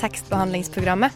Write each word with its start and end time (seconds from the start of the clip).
tekstbehandlingsprogrammet. 0.00 1.12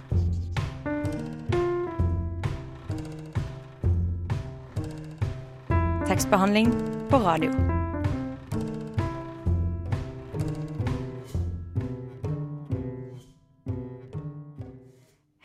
Tekstbehandling 6.08 6.72
på 7.10 7.20
radio. 7.20 7.50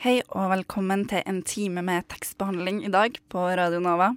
Hei 0.06 0.20
og 0.30 0.52
velkommen 0.54 1.08
til 1.10 1.24
en 1.26 1.42
time 1.44 1.82
med 1.82 2.08
tekstbehandling 2.14 2.84
i 2.86 2.94
dag 2.94 3.20
på 3.30 3.48
Radio 3.58 3.82
Nova. 3.84 4.14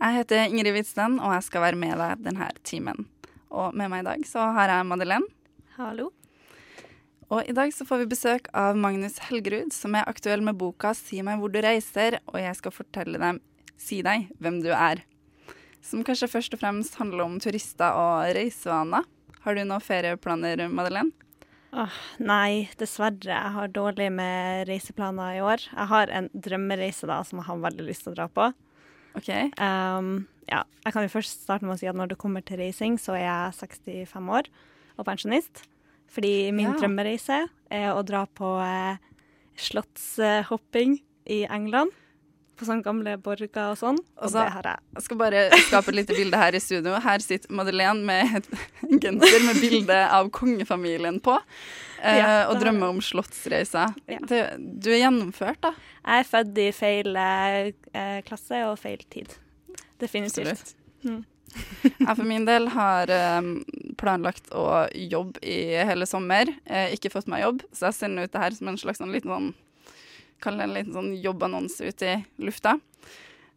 Jeg 0.00 0.20
heter 0.20 0.48
Ingrid 0.48 0.72
Hvitsten, 0.72 1.20
og 1.20 1.36
jeg 1.36 1.48
skal 1.50 1.68
være 1.68 1.80
med 1.80 1.98
deg 1.98 2.26
denne 2.26 2.50
timen. 2.64 3.08
Og 3.50 3.74
med 3.74 3.90
meg 3.90 4.04
i 4.04 4.10
dag 4.12 4.28
så 4.28 4.50
har 4.56 4.70
jeg 4.72 4.86
Madeleine. 4.86 5.26
Hallo. 5.76 6.12
Og 7.32 7.48
i 7.48 7.54
dag 7.56 7.72
så 7.72 7.86
får 7.88 8.02
vi 8.02 8.10
besøk 8.12 8.48
av 8.56 8.76
Magnus 8.76 9.16
Helgerud, 9.28 9.72
som 9.72 9.96
er 9.96 10.08
aktuell 10.10 10.42
med 10.44 10.58
boka 10.60 10.92
'Si 10.94 11.22
meg 11.22 11.38
hvor 11.40 11.52
du 11.52 11.60
reiser', 11.60 12.20
og 12.26 12.38
jeg 12.40 12.56
skal 12.56 12.72
fortelle 12.72 13.18
dem, 13.18 13.40
si 13.76 14.02
deg, 14.02 14.28
hvem 14.38 14.62
du 14.62 14.70
er. 14.70 15.02
Som 15.80 16.04
kanskje 16.04 16.28
først 16.28 16.54
og 16.54 16.60
fremst 16.60 16.96
handler 16.96 17.24
om 17.24 17.40
turister 17.40 17.92
og 17.92 18.34
reisevaner. 18.36 19.04
Har 19.44 19.54
du 19.54 19.64
noen 19.64 19.80
ferieplaner, 19.80 20.68
Madeleine? 20.68 21.12
Åh, 21.74 21.96
nei, 22.22 22.68
dessverre. 22.78 23.34
Jeg 23.34 23.52
har 23.56 23.68
dårlig 23.68 24.12
med 24.12 24.68
reiseplaner 24.68 25.34
i 25.36 25.42
år. 25.42 25.64
Jeg 25.72 25.86
har 25.90 26.06
en 26.08 26.28
drømmereise 26.32 27.08
da, 27.10 27.22
som 27.24 27.40
jeg 27.40 27.48
har 27.48 27.58
veldig 27.58 27.86
lyst 27.88 28.06
til 28.06 28.12
å 28.12 28.18
dra 28.20 28.28
på. 28.28 28.52
OK. 29.18 29.30
Um, 29.58 30.26
ja, 30.46 30.62
jeg 30.84 30.94
kan 30.94 31.02
jo 31.02 31.10
først 31.10 31.42
starte 31.42 31.66
med 31.66 31.74
å 31.74 31.80
si 31.80 31.88
at 31.90 31.98
når 31.98 32.12
det 32.12 32.20
kommer 32.20 32.44
til 32.46 32.62
reising, 32.62 32.96
så 33.00 33.16
er 33.18 33.26
jeg 33.26 33.58
65 33.58 34.30
år 34.38 34.50
og 34.96 35.06
pensjonist. 35.08 35.64
Fordi 36.12 36.52
min 36.52 36.68
Ja. 36.72 36.76
drømmereise 36.78 37.48
er 37.70 37.90
å 37.94 38.02
dra 38.06 38.26
på 38.26 38.54
eh, 38.62 38.96
slottshopping 39.56 40.98
i 41.26 41.44
England. 41.50 41.90
På 42.54 42.62
sånne 42.68 42.84
gamle 42.86 43.16
borger 43.18 43.48
og 43.72 43.78
sånn. 43.80 43.96
Og 44.14 44.28
Altså, 44.28 44.44
det 44.44 44.52
har 44.54 44.62
jeg. 44.68 44.78
Jeg 44.94 45.02
skal 45.08 45.18
bare 45.18 45.40
skape 45.66 45.88
et 45.90 45.96
lite 45.98 46.14
bilde 46.14 46.38
her 46.38 46.54
i 46.54 46.60
studio. 46.62 46.92
Her 47.02 47.18
sitter 47.18 47.50
Madeleine 47.50 48.04
med 48.06 48.36
et 48.38 48.46
genser 49.02 49.42
med 49.48 49.58
bilde 49.58 49.96
av 50.06 50.30
kongefamilien 50.30 51.18
på, 51.20 51.34
eh, 51.98 52.20
Ja, 52.20 52.46
og 52.48 52.60
drømmer 52.62 52.94
om 52.94 53.00
slottsreiser. 53.02 53.96
Ja. 54.06 54.20
Du 54.22 54.90
er 54.92 55.00
gjennomført, 55.02 55.58
da. 55.66 55.74
Jeg 56.04 56.22
er 56.22 56.30
født 56.30 56.58
i 56.62 56.70
feil 56.76 57.16
eh, 57.16 58.20
klasse 58.28 58.62
og 58.70 58.78
feil 58.78 59.02
tid. 59.10 59.34
Definitivt. 59.98 60.54
Absolutt. 60.54 60.74
Mm. 61.04 61.24
Jeg 61.84 62.16
for 62.16 62.24
min 62.26 62.46
del 62.46 62.68
har 62.74 63.10
eh, 63.10 63.50
planlagt 63.98 64.50
å 64.54 64.86
jobbe 64.92 65.42
i 65.44 65.74
hele 65.88 66.06
sommer. 66.08 66.50
Eh, 66.64 66.94
ikke 66.96 67.12
fått 67.12 67.28
meg 67.30 67.44
jobb, 67.44 67.62
så 67.72 67.88
jeg 67.88 67.98
sender 68.00 68.26
ut 68.26 68.34
det 68.34 68.42
her 68.42 68.56
som 68.56 68.70
en 68.70 68.80
slags 68.80 69.02
sånn 69.02 69.14
liten 69.14 69.34
sånn 69.34 69.54
Kall 70.42 70.58
det 70.58 70.64
en 70.66 70.74
liten 70.74 70.92
sånn 70.92 71.12
jobbannonse 71.22 71.86
ut 71.88 72.02
i 72.04 72.16
lufta. 72.42 72.74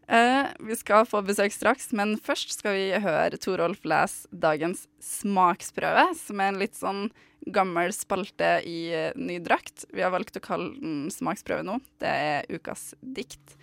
Eh, 0.07 0.45
vi 0.63 0.75
skal 0.79 1.07
få 1.09 1.19
besøk 1.25 1.51
straks, 1.51 1.89
men 1.91 2.13
først 2.23 2.53
skal 2.55 2.77
vi 2.77 3.01
høre 3.03 3.39
Torolf 3.43 3.81
lese 3.83 4.29
dagens 4.31 4.85
smaksprøve, 5.03 6.05
som 6.15 6.39
er 6.39 6.53
en 6.53 6.59
litt 6.61 6.77
sånn 6.79 7.09
gammel 7.51 7.91
spalte 7.95 8.53
i 8.63 8.77
eh, 8.95 9.17
ny 9.19 9.41
drakt. 9.43 9.83
Vi 9.91 10.05
har 10.05 10.13
valgt 10.15 10.39
å 10.39 10.43
kalle 10.43 10.71
den 10.79 11.09
smaksprøve 11.11 11.65
nå. 11.67 11.81
Det 11.99 12.13
er 12.13 12.47
ukas 12.53 12.93
dikt. 13.01 13.57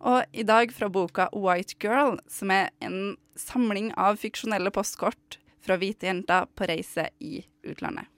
Og 0.00 0.24
i 0.32 0.46
dag 0.48 0.72
fra 0.74 0.88
boka 0.90 1.28
White 1.36 1.76
Girl, 1.82 2.16
som 2.30 2.50
er 2.50 2.72
en 2.82 3.14
samling 3.38 3.92
av 4.00 4.18
fiksjonelle 4.22 4.72
postkort 4.74 5.38
fra 5.62 5.78
hvite 5.78 6.08
jenter 6.08 6.48
på 6.54 6.66
reise 6.68 7.08
i 7.20 7.38
utlandet. 7.62 8.08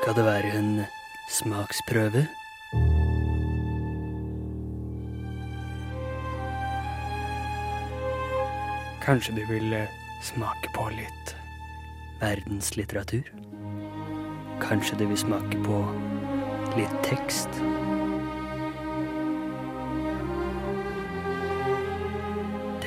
Skal 0.00 0.16
det 0.16 0.24
være 0.24 0.52
en 0.56 0.70
smaksprøve? 1.30 2.24
Kanskje 9.04 9.34
du 9.36 9.42
vil 9.48 9.72
eh, 9.72 9.92
smake 10.22 10.72
på 10.74 10.88
litt 10.94 11.34
verdenslitteratur? 12.20 13.28
Kanskje 14.60 14.96
du 15.00 15.06
vil 15.10 15.20
smake 15.20 15.60
på 15.64 15.82
litt 16.78 16.96
tekst? 17.04 17.60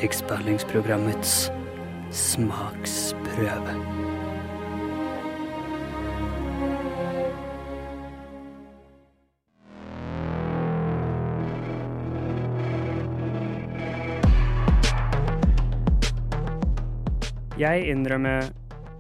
Tekstbehandlingsprogrammets 0.04 1.52
smaksprøve. 2.12 3.76
Jeg 17.56 17.88
innrømmer 17.88 18.52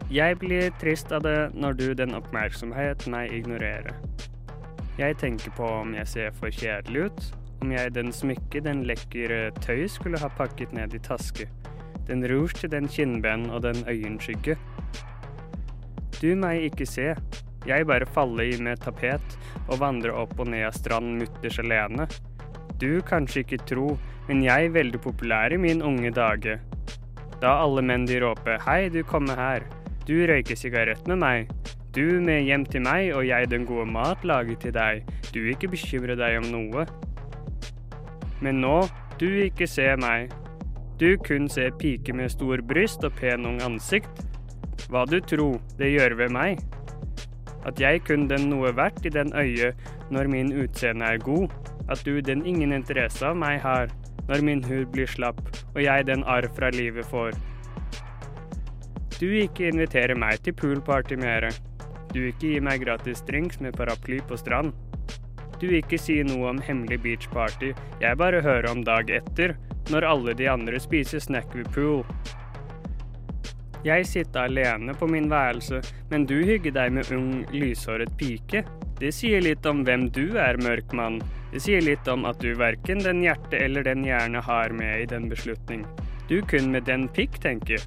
jeg 0.08 0.40
blir 0.40 0.72
trist 0.80 1.12
av 1.12 1.28
det 1.28 1.52
når 1.52 1.74
du 1.84 1.88
den 2.00 2.16
oppmerksomhet 2.16 3.10
meg 3.12 3.36
ignorerer. 3.36 3.92
Jeg 4.96 5.20
tenker 5.20 5.52
på 5.60 5.68
om 5.82 5.96
jeg 6.00 6.08
ser 6.08 6.36
for 6.40 6.48
kjedelig 6.48 7.10
ut, 7.10 7.34
om 7.64 7.72
jeg 7.72 7.94
den 7.96 8.12
smykke 8.12 8.60
den 8.66 8.84
lekre 8.88 9.48
tøy 9.64 9.86
skulle 9.92 10.20
ha 10.20 10.30
pakket 10.38 10.74
ned 10.76 10.94
i 10.96 11.02
taske, 11.04 11.48
den 12.10 12.26
rouge 12.28 12.60
til 12.60 12.72
den 12.74 12.90
kinnben 12.92 13.48
og 13.50 13.64
den 13.64 13.80
øyenskygge. 13.88 14.58
Du 16.20 16.34
meg 16.40 16.68
ikke 16.68 16.88
se, 16.88 17.14
jeg 17.68 17.88
bare 17.88 18.08
faller 18.08 18.52
i 18.52 18.60
med 18.60 18.84
tapet 18.84 19.38
og 19.70 19.80
vandrer 19.80 20.16
opp 20.24 20.36
og 20.40 20.52
ned 20.52 20.68
av 20.68 20.76
stranden 20.76 21.22
mutters 21.22 21.60
alene. 21.64 22.08
Du 22.80 23.00
kanskje 23.08 23.46
ikke 23.46 23.62
tro, 23.70 23.94
men 24.28 24.44
jeg 24.44 24.68
er 24.68 24.76
veldig 24.76 25.00
populær 25.04 25.56
i 25.56 25.60
min 25.60 25.84
unge 25.86 26.12
dage. 26.12 26.58
Da 27.40 27.58
alle 27.64 27.84
menn 27.84 28.08
de 28.08 28.20
råper 28.24 28.60
'hei, 28.60 28.90
du 28.90 29.04
kommer 29.04 29.40
her', 29.40 29.68
du 30.08 30.28
røyker 30.28 30.56
sigarett 30.56 31.08
med 31.08 31.20
meg, 31.20 31.48
du 31.96 32.20
med 32.20 32.44
hjem 32.44 32.66
til 32.66 32.82
meg 32.82 33.14
og 33.16 33.28
jeg 33.28 33.52
den 33.52 33.66
gode 33.66 33.86
mat 33.86 34.24
laget 34.24 34.60
til 34.60 34.74
deg, 34.74 35.04
du 35.34 35.40
ikke 35.48 35.72
bekymrer 35.72 36.16
deg 36.16 36.40
om 36.44 36.52
noe. 36.52 36.86
Men 38.44 38.60
nå, 38.64 38.84
du 39.22 39.30
ikke 39.46 39.68
ser 39.70 39.96
meg, 40.02 40.34
du 41.00 41.16
kun 41.26 41.48
ser 41.50 41.72
pike 41.80 42.14
med 42.16 42.32
stor 42.32 42.62
bryst 42.68 43.04
og 43.08 43.16
pen 43.18 43.48
ung 43.50 43.62
ansikt. 43.66 44.22
Hva 44.92 45.06
du 45.10 45.18
tro, 45.24 45.56
det 45.80 45.94
gjør 45.94 46.18
ved 46.20 46.34
meg. 46.36 46.62
At 47.66 47.80
jeg 47.80 48.04
kun 48.08 48.28
den 48.28 48.50
noe 48.52 48.74
verdt 48.76 49.06
i 49.08 49.14
den 49.14 49.32
øye 49.34 49.72
når 50.12 50.30
min 50.30 50.52
utseende 50.64 51.08
er 51.16 51.24
god, 51.24 51.48
at 51.90 52.04
du 52.06 52.20
den 52.22 52.46
ingen 52.46 52.76
interesse 52.76 53.26
av 53.26 53.40
meg 53.40 53.62
har, 53.64 53.92
når 54.28 54.44
min 54.46 54.64
hud 54.64 54.92
blir 54.94 55.10
slapp 55.10 55.42
og 55.74 55.82
jeg 55.84 56.08
den 56.08 56.24
arr 56.30 56.48
fra 56.56 56.70
livet 56.76 57.08
får. 57.10 57.36
Du 59.20 59.30
ikke 59.32 59.70
inviterer 59.72 60.18
meg 60.20 60.42
til 60.44 60.56
poolparty 60.60 61.18
mere. 61.20 61.52
Du 62.14 62.20
ikke 62.28 62.54
gir 62.54 62.64
meg 62.66 62.84
gratis 62.84 63.24
drinks 63.26 63.62
med 63.64 63.78
paraply 63.78 64.20
på 64.28 64.38
strand. 64.38 64.74
Du 65.64 65.70
ikke 65.72 65.96
sier 65.96 66.26
noe 66.28 66.50
om 66.50 66.58
hemmelig 66.60 66.98
beachparty, 67.06 67.70
jeg 68.02 68.18
bare 68.20 68.42
hører 68.44 68.66
om 68.68 68.82
dag 68.84 69.08
etter, 69.16 69.54
når 69.94 70.04
alle 70.10 70.34
de 70.36 70.50
andre 70.52 70.80
spiser 70.84 71.24
snack 71.24 71.54
ved 71.56 71.70
pool. 71.72 72.02
Jeg 73.88 74.04
sitter 74.10 74.50
alene 74.50 74.92
på 75.00 75.08
min 75.08 75.30
værelse, 75.32 75.80
men 76.12 76.28
du 76.28 76.36
hygger 76.44 76.76
deg 76.76 76.92
med 76.98 77.08
ung, 77.16 77.46
lyshåret 77.56 78.12
pike. 78.20 78.66
Det 79.00 79.14
sier 79.16 79.40
litt 79.44 79.64
om 79.68 79.86
hvem 79.88 80.10
du 80.12 80.36
er, 80.36 80.60
mørk 80.60 80.92
mann. 81.00 81.22
Det 81.54 81.64
sier 81.64 81.84
litt 81.88 82.12
om 82.12 82.28
at 82.28 82.44
du 82.44 82.52
verken 82.60 83.00
den 83.04 83.24
hjerte 83.24 83.56
eller 83.64 83.88
den 83.88 84.04
hjerne 84.04 84.44
har 84.44 84.76
med 84.76 85.06
i 85.06 85.10
den 85.16 85.32
beslutning. 85.32 85.88
Du 86.28 86.42
kun 86.44 86.74
med 86.76 86.92
den 86.92 87.08
pikk, 87.16 87.40
tenker. 87.40 87.80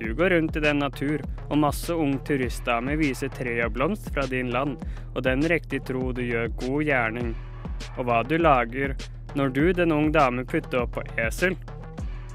Du 0.00 0.14
går 0.16 0.30
rundt 0.30 0.56
i 0.56 0.64
den 0.64 0.80
natur, 0.80 1.20
og 1.50 1.60
masse 1.60 1.92
ung 1.92 2.16
turistdame 2.24 2.96
viser 2.96 3.28
tre 3.34 3.58
og 3.66 3.74
blomst 3.76 4.08
fra 4.14 4.24
din 4.30 4.48
land, 4.54 4.80
og 5.14 5.22
den 5.26 5.44
riktig 5.44 5.82
tro 5.84 6.08
du 6.16 6.22
gjør 6.24 6.48
god 6.62 6.88
gjerning. 6.88 7.34
Og 7.98 8.06
hva 8.08 8.22
du 8.24 8.38
lager 8.40 8.96
når 9.36 9.52
du, 9.54 9.62
den 9.76 9.92
ung 9.92 10.08
dame, 10.12 10.46
putter 10.48 10.86
opp 10.86 10.96
på 10.96 11.04
esel. 11.20 11.54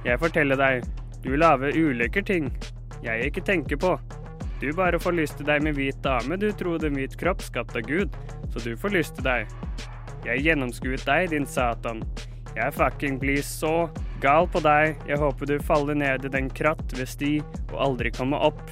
Jeg 0.06 0.22
forteller 0.22 0.62
deg, 0.62 0.86
du 1.26 1.34
lager 1.36 1.74
ulike 1.74 2.22
ting 2.24 2.54
jeg 3.06 3.30
ikke 3.30 3.44
tenker 3.46 3.78
på. 3.78 3.96
Du 4.62 4.72
bare 4.74 5.00
får 5.00 5.14
lyst 5.18 5.38
til 5.38 5.46
deg 5.46 5.64
med 5.66 5.76
hvit 5.78 5.98
dame, 6.04 6.38
du 6.42 6.48
tror 6.58 6.84
en 6.86 6.96
hvit 6.98 7.14
kropp 7.20 7.44
skapt 7.44 7.76
av 7.78 7.86
Gud, 7.86 8.14
så 8.50 8.64
du 8.64 8.74
får 8.80 8.96
lyst 8.96 9.18
til 9.18 9.28
deg. 9.28 9.52
Jeg 10.26 10.46
gjennomskuet 10.48 11.04
deg, 11.06 11.30
din 11.36 11.46
satan. 11.46 12.02
Jeg 12.56 12.74
fucking 12.74 13.20
blir 13.22 13.44
så 13.46 13.90
gal 14.26 14.50
på 14.50 14.62
deg, 14.66 14.98
jeg 15.06 15.22
håper 15.22 15.50
du 15.50 15.56
faller 15.64 15.98
ned 15.98 16.26
i 16.26 16.34
den 16.34 16.50
kratt 16.50 16.96
ved 16.98 17.10
sti 17.10 17.34
og 17.70 17.78
aldri 17.88 18.12
kommer 18.16 18.48
opp. 18.50 18.64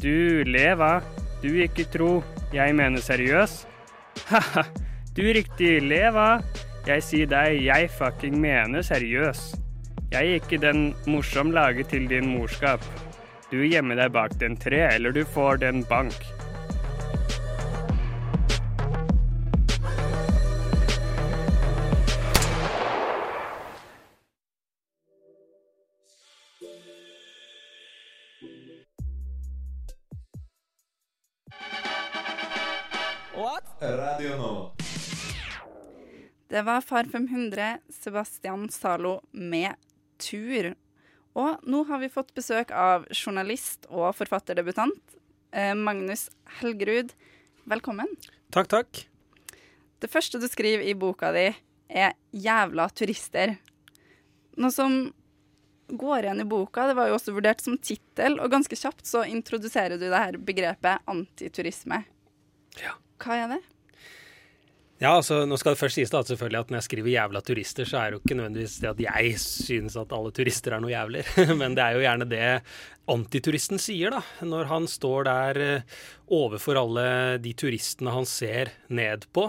Du 0.00 0.46
leva, 0.46 1.00
du 1.42 1.50
ikke 1.64 1.88
tro, 1.92 2.12
jeg 2.54 2.76
mener 2.78 3.02
seriøs. 3.02 3.64
Haha, 4.30 4.64
du 5.16 5.24
riktig 5.34 5.80
leva, 5.84 6.40
jeg 6.86 7.04
sier 7.04 7.30
deg, 7.30 7.58
jeg 7.66 7.90
fucking 7.98 8.38
mener 8.40 8.86
seriøs. 8.86 9.50
Jeg 10.10 10.26
er 10.26 10.40
ikke 10.40 10.58
den 10.62 10.90
morsom 11.10 11.52
laget 11.54 11.92
til 11.92 12.08
din 12.10 12.32
morskap. 12.32 12.82
Du 13.50 13.60
gjemmer 13.62 13.98
deg 13.98 14.14
bak 14.14 14.38
den 14.40 14.56
tre, 14.58 14.86
eller 14.94 15.14
du 15.14 15.24
får 15.26 15.60
den 15.62 15.84
bank. 15.90 16.16
Det 36.50 36.62
var 36.62 36.80
Far 36.80 37.04
500, 37.04 37.78
Sebastian 37.88 38.68
Zalo 38.68 39.20
med 39.30 39.74
Tur. 40.18 40.74
Og 41.38 41.62
nå 41.62 41.84
har 41.86 42.00
vi 42.02 42.08
fått 42.10 42.32
besøk 42.34 42.72
av 42.74 43.04
journalist 43.14 43.86
og 43.86 44.08
forfatterdebutant 44.18 45.14
eh, 45.54 45.76
Magnus 45.78 46.26
Helgerud. 46.58 47.14
Velkommen. 47.70 48.10
Takk, 48.50 48.66
takk. 48.74 49.04
Det 50.02 50.10
første 50.10 50.42
du 50.42 50.48
skriver 50.50 50.90
i 50.90 50.98
boka 50.98 51.30
di, 51.38 51.52
er 51.86 52.18
'jævla 52.34 52.90
turister'. 52.98 53.54
Noe 54.58 54.74
som 54.74 55.00
går 55.86 56.26
igjen 56.26 56.42
i 56.42 56.50
boka, 56.50 56.90
det 56.90 56.98
var 56.98 57.12
jo 57.12 57.18
også 57.20 57.38
vurdert 57.38 57.62
som 57.62 57.78
tittel, 57.78 58.40
og 58.42 58.50
ganske 58.50 58.74
kjapt 58.74 59.06
så 59.06 59.22
introduserer 59.22 60.02
du 60.02 60.08
det 60.10 60.18
her 60.18 60.34
begrepet 60.34 61.06
antiturisme. 61.06 62.02
Ja. 62.82 62.98
Hva 63.22 63.38
er 63.38 63.54
det? 63.54 63.62
Ja, 65.00 65.14
altså, 65.16 65.46
nå 65.48 65.56
skal 65.56 65.72
det 65.72 65.80
først 65.80 65.96
sies 65.96 66.10
da, 66.12 66.20
at 66.20 66.28
selvfølgelig 66.28 66.58
at 66.58 66.70
når 66.70 66.76
jeg 66.76 66.84
skriver 66.84 67.08
'jævla 67.08 67.40
turister', 67.40 67.86
så 67.88 67.96
er 67.96 68.10
det 68.10 68.18
jo 68.18 68.20
ikke 68.20 68.36
nødvendigvis 68.36 68.80
det 68.82 68.88
at 68.90 68.98
jeg 69.00 69.38
synes 69.40 69.94
at 69.96 70.10
alle 70.12 70.30
turister 70.36 70.74
er 70.76 70.82
noe 70.84 70.92
jævler. 70.92 71.30
Men 71.60 71.72
det 71.74 71.84
er 71.84 71.94
jo 71.96 72.02
gjerne 72.04 72.26
det 72.28 72.48
antituristen 73.08 73.80
sier, 73.80 74.12
da. 74.12 74.20
Når 74.44 74.68
han 74.68 74.84
står 74.84 75.24
der 75.24 75.60
eh, 75.64 75.94
overfor 76.28 76.76
alle 76.82 77.06
de 77.40 77.52
turistene 77.56 78.12
han 78.12 78.28
ser 78.28 78.74
ned 78.92 79.24
på, 79.32 79.46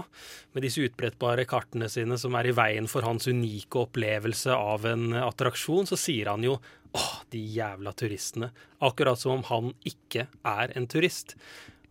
med 0.56 0.64
disse 0.64 0.86
utbrettbare 0.88 1.44
kartene 1.44 1.92
sine 1.92 2.16
som 2.16 2.38
er 2.40 2.48
i 2.48 2.56
veien 2.56 2.88
for 2.88 3.04
hans 3.04 3.28
unike 3.28 3.76
opplevelse 3.84 4.56
av 4.56 4.88
en 4.88 5.12
attraksjon, 5.20 5.84
så 5.84 6.00
sier 6.00 6.32
han 6.32 6.48
jo 6.48 6.62
'åh, 6.96 7.28
de 7.28 7.44
jævla 7.60 7.92
turistene'. 7.92 8.54
Akkurat 8.80 9.20
som 9.20 9.42
om 9.42 9.44
han 9.52 9.74
ikke 9.84 10.30
er 10.48 10.72
en 10.78 10.88
turist. 10.88 11.36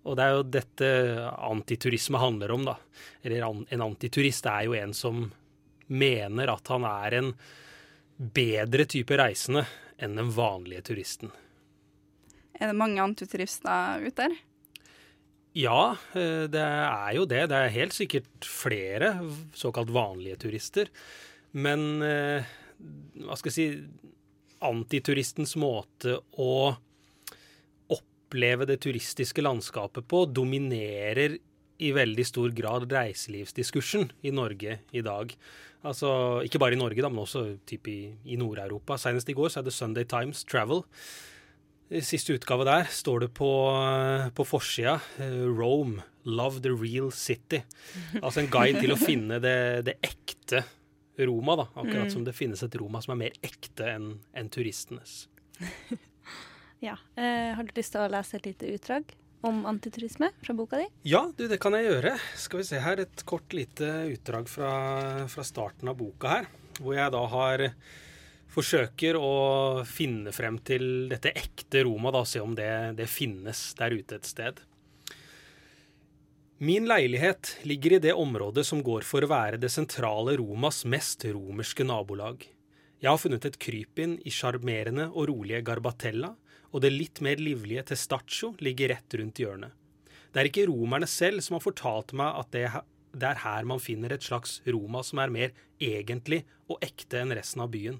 Og 0.09 0.17
det 0.17 0.25
er 0.25 0.37
jo 0.37 0.45
dette 0.49 0.91
antiturisme 1.45 2.21
handler 2.21 2.55
om, 2.55 2.65
da. 2.71 2.77
Eller 3.23 3.45
en 3.45 3.85
antiturist 3.85 4.47
er 4.49 4.65
jo 4.69 4.77
en 4.79 4.95
som 4.97 5.27
mener 5.91 6.53
at 6.53 6.71
han 6.73 6.87
er 6.89 7.19
en 7.19 7.33
bedre 8.17 8.87
type 8.89 9.17
reisende 9.17 9.67
enn 10.01 10.17
den 10.17 10.31
vanlige 10.33 10.87
turisten. 10.91 11.33
Er 12.61 12.71
det 12.71 12.79
mange 12.81 13.03
antiturister 13.03 14.01
ute 14.05 14.29
der? 14.29 14.39
Ja, 15.57 15.97
eh, 16.15 16.47
det 16.53 16.63
er 16.63 17.15
jo 17.17 17.25
det. 17.27 17.47
Det 17.51 17.59
er 17.59 17.75
helt 17.75 17.97
sikkert 17.97 18.47
flere 18.47 19.15
såkalt 19.57 19.91
vanlige 19.91 20.39
turister. 20.45 20.91
Men 21.53 22.05
eh, 22.07 22.47
hva 23.25 23.39
skal 23.39 23.51
jeg 23.51 23.57
si 23.57 23.69
Antituristens 24.61 25.55
måte 25.57 26.19
å 26.37 26.77
oppleve 28.31 28.67
det 28.69 28.79
turistiske 28.85 29.43
landskapet 29.43 30.07
på, 30.07 30.25
dominerer 30.31 31.39
i 31.81 31.91
veldig 31.97 32.25
stor 32.29 32.51
grad 32.55 32.87
reiselivsdiskursen 32.93 34.11
i 34.23 34.31
Norge 34.31 34.79
i 34.93 35.01
dag. 35.03 35.33
Altså, 35.83 36.43
Ikke 36.45 36.59
bare 36.61 36.77
i 36.77 36.79
Norge, 36.79 37.01
da, 37.03 37.09
men 37.09 37.25
også 37.25 37.57
typ 37.67 37.89
i, 37.89 38.13
i 38.27 38.37
Nord-Europa. 38.37 38.99
Senest 39.01 39.29
i 39.29 39.35
går 39.35 39.49
så 39.51 39.61
er 39.61 39.65
det 39.67 39.73
Sunday 39.75 40.05
Times 40.05 40.45
Travel. 40.45 40.83
I 41.91 42.03
siste 42.05 42.37
utgave 42.37 42.65
der 42.69 42.85
står 42.93 43.25
det 43.25 43.31
på, 43.35 43.49
på 44.37 44.45
forsida 44.47 44.99
eh, 45.19 45.41
Rome, 45.49 46.05
love 46.25 46.61
the 46.63 46.71
real 46.71 47.11
city. 47.11 47.63
Altså 48.23 48.45
en 48.45 48.53
guide 48.53 48.79
til 48.85 48.93
å 48.95 49.01
finne 49.09 49.41
det, 49.43 49.57
det 49.89 49.97
ekte 50.07 50.63
Roma, 51.19 51.57
da. 51.65 51.67
Akkurat 51.75 52.07
Mm. 52.07 52.13
som 52.13 52.25
det 52.29 52.37
finnes 52.37 52.63
et 52.63 52.77
Roma 52.79 53.01
som 53.03 53.17
er 53.17 53.25
mer 53.25 53.41
ekte 53.43 53.89
enn 53.97 54.13
en 54.37 54.49
turistenes. 54.53 55.25
Ja. 56.81 56.97
Eh, 57.17 57.53
har 57.57 57.65
du 57.65 57.73
lyst 57.77 57.93
til 57.95 58.03
å 58.03 58.11
lese 58.11 58.39
et 58.39 58.47
lite 58.49 58.69
utdrag 58.75 59.17
om 59.45 59.65
antiturisme 59.69 60.31
fra 60.41 60.55
boka 60.57 60.81
di? 60.81 60.87
Ja, 61.09 61.27
du, 61.37 61.47
det 61.49 61.61
kan 61.61 61.77
jeg 61.77 61.89
gjøre. 61.89 62.15
Skal 62.41 62.63
vi 62.63 62.69
se 62.69 62.81
her, 62.81 63.01
et 63.05 63.25
kort 63.29 63.53
lite 63.57 63.89
utdrag 64.13 64.49
fra, 64.49 64.73
fra 65.33 65.45
starten 65.45 65.93
av 65.93 65.99
boka 66.01 66.33
her. 66.39 66.49
Hvor 66.81 66.97
jeg 66.97 67.13
da 67.13 67.21
har 67.35 67.67
forsøker 68.51 69.17
å 69.21 69.35
finne 69.87 70.33
frem 70.35 70.59
til 70.67 71.09
dette 71.11 71.33
ekte 71.37 71.85
Roma, 71.87 72.11
da, 72.15 72.25
se 72.27 72.43
om 72.43 72.57
det, 72.59 72.73
det 72.99 73.07
finnes 73.11 73.61
der 73.79 73.95
ute 73.95 74.19
et 74.19 74.29
sted. 74.29 74.65
Min 76.61 76.89
leilighet 76.91 77.55
ligger 77.65 77.97
i 77.97 78.03
det 78.05 78.13
området 78.13 78.67
som 78.69 78.83
går 78.85 79.07
for 79.09 79.25
å 79.25 79.31
være 79.31 79.61
det 79.61 79.71
sentrale 79.73 80.35
Romas 80.37 80.83
mest 80.85 81.25
romerske 81.25 81.87
nabolag. 81.89 82.43
Jeg 83.01 83.09
har 83.09 83.21
funnet 83.21 83.47
et 83.49 83.57
krypinn 83.57 84.19
i 84.29 84.33
sjarmerende 84.35 85.07
og 85.15 85.31
rolige 85.31 85.63
Garbatella, 85.65 86.35
og 86.71 86.85
det 86.85 86.93
litt 86.95 87.21
mer 87.25 87.41
livlige 87.43 87.85
Testaccio 87.91 88.55
ligger 88.63 88.95
rett 88.95 89.19
rundt 89.19 89.43
hjørnet. 89.43 89.75
Det 90.31 90.43
er 90.43 90.51
ikke 90.51 90.69
romerne 90.71 91.09
selv 91.11 91.43
som 91.43 91.57
har 91.57 91.65
fortalt 91.65 92.15
meg 92.17 92.39
at 92.39 92.53
det, 92.55 92.65
det 93.19 93.29
er 93.33 93.43
her 93.43 93.67
man 93.67 93.83
finner 93.83 94.15
et 94.15 94.27
slags 94.27 94.61
Roma 94.69 95.03
som 95.07 95.19
er 95.23 95.35
mer 95.35 95.55
egentlig 95.83 96.45
og 96.71 96.79
ekte 96.87 97.25
enn 97.25 97.35
resten 97.35 97.65
av 97.65 97.73
byen. 97.75 97.99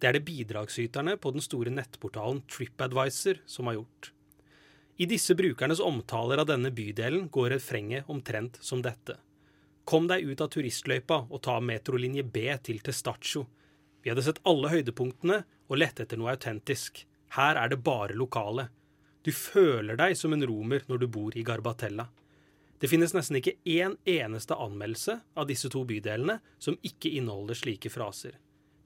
Det 0.00 0.08
er 0.08 0.16
det 0.16 0.26
bidragsyterne 0.28 1.16
på 1.20 1.32
den 1.32 1.44
store 1.44 1.72
nettportalen 1.72 2.42
TripAdvisor 2.48 3.40
som 3.48 3.68
har 3.68 3.80
gjort. 3.80 4.12
I 5.00 5.08
disse 5.08 5.32
brukernes 5.36 5.80
omtaler 5.80 6.42
av 6.42 6.48
denne 6.50 6.68
bydelen 6.76 7.30
går 7.32 7.54
refrenget 7.54 8.08
omtrent 8.12 8.58
som 8.64 8.82
dette. 8.84 9.16
Kom 9.88 10.08
deg 10.10 10.26
ut 10.28 10.42
av 10.44 10.50
turistløypa 10.52 11.22
og 11.32 11.40
ta 11.44 11.56
metrolinje 11.64 12.24
B 12.28 12.44
til 12.64 12.82
Testaccio. 12.84 13.46
Vi 14.04 14.12
hadde 14.12 14.24
sett 14.26 14.42
alle 14.48 14.68
høydepunktene 14.72 15.40
og 15.68 15.80
lette 15.80 16.04
etter 16.04 16.20
noe 16.20 16.34
autentisk. 16.34 17.06
Her 17.36 17.58
er 17.60 17.70
det 17.70 17.82
bare 17.86 18.16
lokale. 18.18 18.68
Du 19.22 19.32
føler 19.36 19.98
deg 20.00 20.16
som 20.18 20.32
en 20.34 20.46
romer 20.46 20.82
når 20.88 21.02
du 21.02 21.06
bor 21.12 21.36
i 21.36 21.44
Garbatella. 21.46 22.08
Det 22.80 22.88
finnes 22.88 23.12
nesten 23.12 23.36
ikke 23.36 23.58
én 23.68 23.98
eneste 24.08 24.56
anmeldelse 24.56 25.18
av 25.36 25.48
disse 25.50 25.68
to 25.70 25.84
bydelene 25.84 26.38
som 26.58 26.78
ikke 26.80 27.12
inneholder 27.20 27.58
slike 27.58 27.92
fraser. 27.92 28.38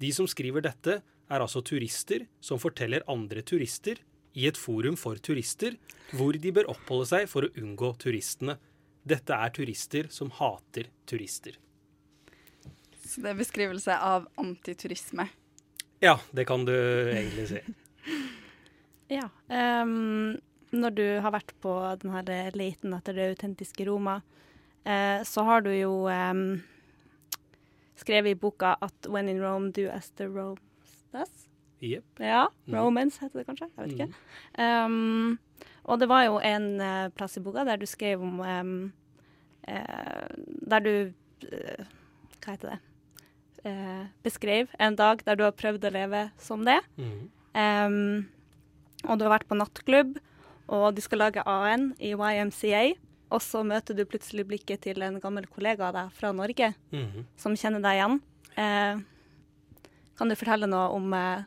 De 0.03 0.11
som 0.13 0.27
skriver 0.29 0.65
dette, 0.67 0.99
er 1.31 1.41
altså 1.41 1.63
turister 1.65 2.27
som 2.43 2.61
forteller 2.61 3.07
andre 3.09 3.41
turister 3.47 4.03
i 4.37 4.49
et 4.51 4.59
forum 4.59 4.97
for 4.99 5.17
turister, 5.23 5.79
hvor 6.13 6.37
de 6.37 6.53
bør 6.53 6.69
oppholde 6.75 7.07
seg 7.09 7.29
for 7.31 7.47
å 7.47 7.53
unngå 7.63 7.95
turistene. 8.03 8.59
Dette 9.07 9.37
er 9.37 9.55
turister 9.55 10.11
som 10.13 10.33
hater 10.35 10.91
turister. 11.09 11.57
Så 13.05 13.23
det 13.23 13.31
er 13.31 13.39
beskrivelse 13.39 13.97
av 13.97 14.27
antiturisme. 14.41 15.29
Ja, 16.03 16.19
det 16.35 16.45
kan 16.51 16.67
du 16.67 16.75
egentlig 16.75 17.47
si. 17.53 17.63
Ja. 19.13 19.29
Um, 19.49 20.39
når 20.75 20.95
du 20.97 21.05
har 21.23 21.31
vært 21.35 21.53
på 21.63 21.73
denne 22.03 22.23
leiten 22.57 22.95
etter 22.97 23.15
det 23.15 23.29
autentiske 23.35 23.87
Roma, 23.87 24.21
uh, 24.87 25.21
så 25.27 25.45
har 25.47 25.61
du 25.67 25.71
jo 25.75 26.07
um, 26.09 26.63
skrevet 28.01 28.35
i 28.35 28.39
boka 28.41 28.77
at 28.83 29.07
'when 29.09 29.29
in 29.29 29.41
Rome, 29.41 29.71
do 29.73 29.89
as 29.91 30.11
the 30.17 30.27
Romans 30.29 31.05
does'. 31.13 31.49
Yep. 31.83 32.05
Ja, 32.19 32.49
Mm. 32.67 32.75
Romans 32.79 33.19
heter 33.19 33.39
det 33.39 33.47
kanskje. 33.47 33.69
Jeg 33.77 33.85
vet 33.85 33.93
ikke. 33.93 34.15
Mm. 34.59 34.85
Um, 34.87 35.39
og 35.85 36.01
det 36.01 36.09
var 36.09 36.25
jo 36.25 36.39
en 36.39 36.81
uh, 36.81 37.09
plass 37.13 37.37
i 37.37 37.41
boka 37.41 37.65
der 37.65 37.77
du 37.77 37.87
skrev 37.87 38.23
om 38.23 38.41
um, 38.41 38.93
uh, 39.69 40.29
Der 40.71 40.79
du 40.81 41.13
uh, 41.53 41.85
Hva 42.41 42.51
heter 42.57 42.71
det? 42.71 42.79
Eh, 43.65 44.07
beskrev 44.23 44.69
en 44.79 44.97
dag 44.97 45.23
der 45.25 45.35
du 45.37 45.43
har 45.45 45.53
prøvd 45.53 45.85
å 45.89 45.91
leve 45.93 46.31
som 46.37 46.65
det. 46.65 46.81
Mm. 46.99 47.31
Um, 47.55 48.29
og 49.09 49.19
du 49.19 49.25
har 49.27 49.39
vært 49.39 49.49
på 49.49 49.57
nattklubb, 49.59 50.17
og 50.73 50.95
du 50.97 51.01
skal 51.05 51.19
lage 51.27 51.43
AN 51.47 51.91
i 52.01 52.15
YMCA. 52.17 52.95
Og 53.35 53.41
så 53.43 53.65
møter 53.67 53.97
du 53.97 54.05
plutselig 54.07 54.45
blikket 54.47 54.83
til 54.85 55.03
en 55.03 55.17
gammel 55.21 55.47
kollega 55.51 55.89
av 55.89 55.95
deg 55.97 56.13
fra 56.15 56.31
Norge 56.33 56.75
Mhm. 56.93 57.25
som 57.37 57.55
kjenner 57.57 57.83
deg 57.83 57.99
igjen. 57.99 58.21
Eh, 58.57 59.01
kan 60.17 60.29
du 60.29 60.35
fortelle 60.37 60.69
noe 60.71 60.89
om 60.95 61.13
eh, 61.13 61.43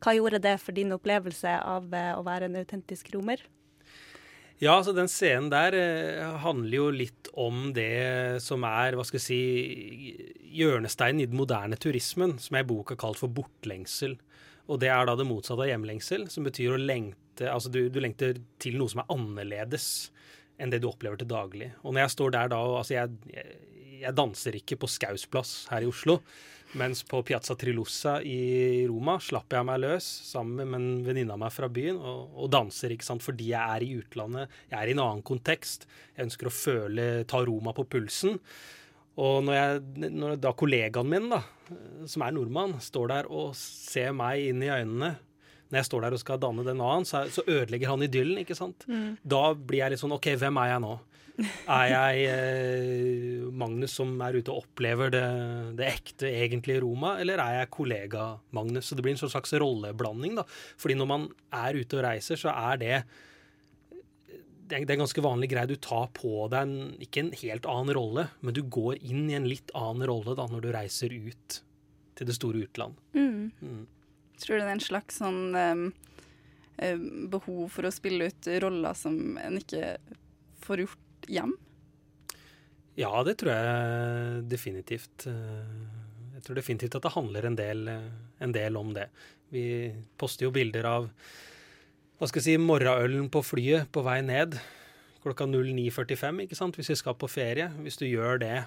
hva 0.00 0.14
gjorde 0.14 0.40
det 0.40 0.60
for 0.60 0.72
din 0.72 0.92
opplevelse 0.94 1.56
av 1.64 1.92
eh, 1.92 2.12
å 2.14 2.22
være 2.22 2.44
en 2.46 2.56
autentisk 2.60 3.10
romer? 3.14 3.42
Ja, 4.60 4.76
altså 4.76 4.94
den 4.94 5.06
scenen 5.10 5.50
der 5.50 5.74
eh, 5.74 6.36
handler 6.42 6.76
jo 6.76 6.90
litt 6.90 7.28
om 7.34 7.72
det 7.72 8.40
som 8.42 8.62
er, 8.64 8.94
hva 8.98 9.04
skal 9.06 9.18
jeg 9.18 9.26
si, 9.26 10.38
hjørnesteinen 10.58 11.22
i 11.22 11.26
den 11.30 11.38
moderne 11.38 11.76
turismen, 11.78 12.38
som 12.42 12.56
jeg 12.58 12.66
i 12.66 12.68
boka 12.68 12.96
kalt 12.98 13.18
for 13.20 13.28
bortlengsel. 13.28 14.16
Og 14.68 14.80
det 14.82 14.90
er 14.92 15.08
da 15.08 15.16
det 15.16 15.26
motsatte 15.28 15.64
av 15.64 15.70
hjemlengsel, 15.70 16.28
som 16.32 16.46
betyr 16.46 16.76
å 16.76 16.82
lengte 16.82 17.24
Altså 17.38 17.70
du, 17.70 17.84
du 17.86 18.00
lengter 18.02 18.40
til 18.58 18.74
noe 18.80 18.90
som 18.90 19.04
er 19.04 19.12
annerledes 19.14 19.84
enn 20.58 20.72
det 20.72 20.80
du 20.82 20.88
opplever 20.90 21.20
til 21.20 21.28
daglig. 21.30 21.68
Og 21.84 21.94
når 21.94 22.02
jeg 22.02 22.14
står 22.16 22.32
der 22.34 22.48
da 22.50 22.58
altså 22.80 22.96
jeg, 22.96 23.12
jeg, 24.00 24.14
danser 24.18 24.58
ikke 24.58 24.78
på 24.82 24.90
Skaus 24.90 25.22
plass 25.30 25.52
her 25.70 25.86
i 25.86 25.90
Oslo. 25.90 26.18
Mens 26.76 27.00
på 27.06 27.22
Piazza 27.24 27.54
Trilussa 27.56 28.18
i 28.20 28.82
Roma 28.90 29.14
slapper 29.22 29.60
jeg 29.60 29.68
meg 29.70 29.78
løs 29.80 30.08
sammen 30.28 30.66
med 30.68 30.76
en 30.80 31.06
venninne 31.06 31.32
av 31.32 31.40
meg 31.40 31.54
fra 31.54 31.70
byen 31.72 31.96
og, 31.96 32.34
og, 32.34 32.50
danser, 32.52 32.92
ikke 32.92 33.06
sant, 33.06 33.24
fordi 33.24 33.52
jeg 33.54 33.76
er 33.78 33.86
i 33.86 33.94
utlandet, 34.02 34.58
jeg 34.68 34.76
er 34.76 34.90
i 34.90 34.96
en 34.96 35.04
annen 35.06 35.24
kontekst. 35.24 35.86
Jeg 36.12 36.26
ønsker 36.26 36.50
å 36.50 36.52
føle, 36.52 37.06
ta 37.30 37.40
Roma 37.46 37.72
på 37.76 37.86
pulsen. 37.88 38.36
Og 39.18 39.40
når, 39.46 39.56
jeg, 39.56 40.10
når 40.14 40.36
da 40.42 40.52
kollegaen 40.54 41.08
min, 41.10 41.30
da, 41.32 41.42
som 42.08 42.22
er 42.24 42.34
nordmann, 42.36 42.76
står 42.82 43.10
der 43.10 43.30
og 43.34 43.56
ser 43.58 44.12
meg 44.16 44.50
inn 44.52 44.62
i 44.62 44.70
øynene 44.72 45.16
når 45.68 45.82
jeg 45.82 45.88
står 45.90 46.04
der 46.04 46.14
og 46.16 46.20
skal 46.22 46.40
danne 46.40 46.64
den 46.64 46.80
annen, 46.80 47.04
så, 47.04 47.26
så 47.28 47.42
ødelegger 47.44 47.90
han 47.92 48.04
idyllen. 48.06 48.40
ikke 48.40 48.56
sant? 48.56 48.86
Mm. 48.88 49.18
Da 49.20 49.52
blir 49.52 49.82
jeg 49.82 49.92
litt 49.92 50.00
sånn 50.00 50.14
OK, 50.16 50.30
hvem 50.40 50.60
er 50.62 50.70
jeg 50.70 50.84
nå? 50.84 50.94
Er 51.38 51.84
jeg 51.92 52.22
eh, 52.32 53.44
Magnus 53.54 53.92
som 54.00 54.16
er 54.24 54.40
ute 54.40 54.50
og 54.50 54.64
opplever 54.64 55.12
det, 55.14 55.26
det 55.78 55.86
ekte, 55.86 56.32
egentlige 56.32 56.82
Roma, 56.82 57.14
eller 57.22 57.38
er 57.44 57.60
jeg 57.60 57.72
kollega 57.76 58.24
Magnus? 58.56 58.88
Så 58.88 58.98
det 58.98 59.04
blir 59.06 59.14
en 59.14 59.20
slags 59.20 59.54
rolleblanding. 59.60 60.40
da. 60.40 60.46
Fordi 60.80 60.96
når 60.98 61.10
man 61.12 61.28
er 61.54 61.78
ute 61.78 62.00
og 62.00 62.04
reiser, 62.08 62.40
så 62.40 62.54
er 62.56 62.80
det 62.80 62.96
det 64.68 64.76
er 64.76 64.94
en 64.94 65.04
ganske 65.04 65.24
vanlig 65.24 65.50
greie. 65.52 65.70
Du 65.70 65.78
tar 65.80 66.10
på 66.16 66.46
deg 66.52 66.66
en, 66.66 66.90
ikke 67.02 67.22
en 67.24 67.30
helt 67.40 67.68
annen 67.68 67.94
rolle, 67.96 68.26
men 68.44 68.56
du 68.56 68.62
går 68.64 69.00
inn 69.00 69.28
i 69.30 69.36
en 69.38 69.48
litt 69.48 69.72
annen 69.78 70.06
rolle 70.10 70.36
da 70.38 70.48
når 70.50 70.66
du 70.66 70.68
reiser 70.74 71.14
ut 71.14 71.60
til 72.18 72.28
det 72.28 72.36
store 72.36 72.66
utland. 72.66 72.98
Mm. 73.16 73.50
Mm. 73.62 73.86
Tror 74.38 74.58
du 74.58 74.62
det 74.62 74.68
er 74.68 74.76
en 74.76 74.84
slags 74.84 75.20
sånn 75.22 75.40
um, 75.56 75.86
behov 77.32 77.64
for 77.74 77.88
å 77.88 77.94
spille 77.94 78.28
ut 78.30 78.50
roller 78.62 78.98
som 78.98 79.38
en 79.42 79.58
ikke 79.58 79.96
får 80.62 80.84
gjort 80.84 81.30
hjem? 81.32 81.56
Ja, 82.98 83.12
det 83.22 83.36
tror 83.38 83.52
jeg 83.54 84.46
definitivt. 84.50 85.28
Eh, 85.30 85.74
jeg 86.34 86.42
tror 86.42 86.58
definitivt 86.58 86.96
at 86.98 87.04
det 87.06 87.14
handler 87.14 87.46
en 87.46 87.58
del, 87.58 87.84
eh, 87.92 88.08
en 88.42 88.54
del 88.54 88.78
om 88.78 88.90
det. 88.94 89.06
Vi 89.54 89.66
poster 90.18 90.48
jo 90.48 90.54
bilder 90.54 90.88
av 90.90 91.06
hva 92.18 92.26
skal 92.26 92.42
jeg 92.42 92.48
si, 92.48 92.58
morgenølen 92.58 93.28
på 93.30 93.44
flyet 93.46 93.86
på 93.94 94.02
vei 94.06 94.18
ned 94.26 94.58
klokka 95.22 95.46
09.45, 95.50 96.42
ikke 96.46 96.56
sant, 96.58 96.76
hvis 96.78 96.90
vi 96.92 96.96
skal 96.98 97.14
på 97.18 97.26
ferie. 97.30 97.66
Hvis 97.84 97.98
du 98.00 98.06
gjør 98.08 98.34
det 98.42 98.58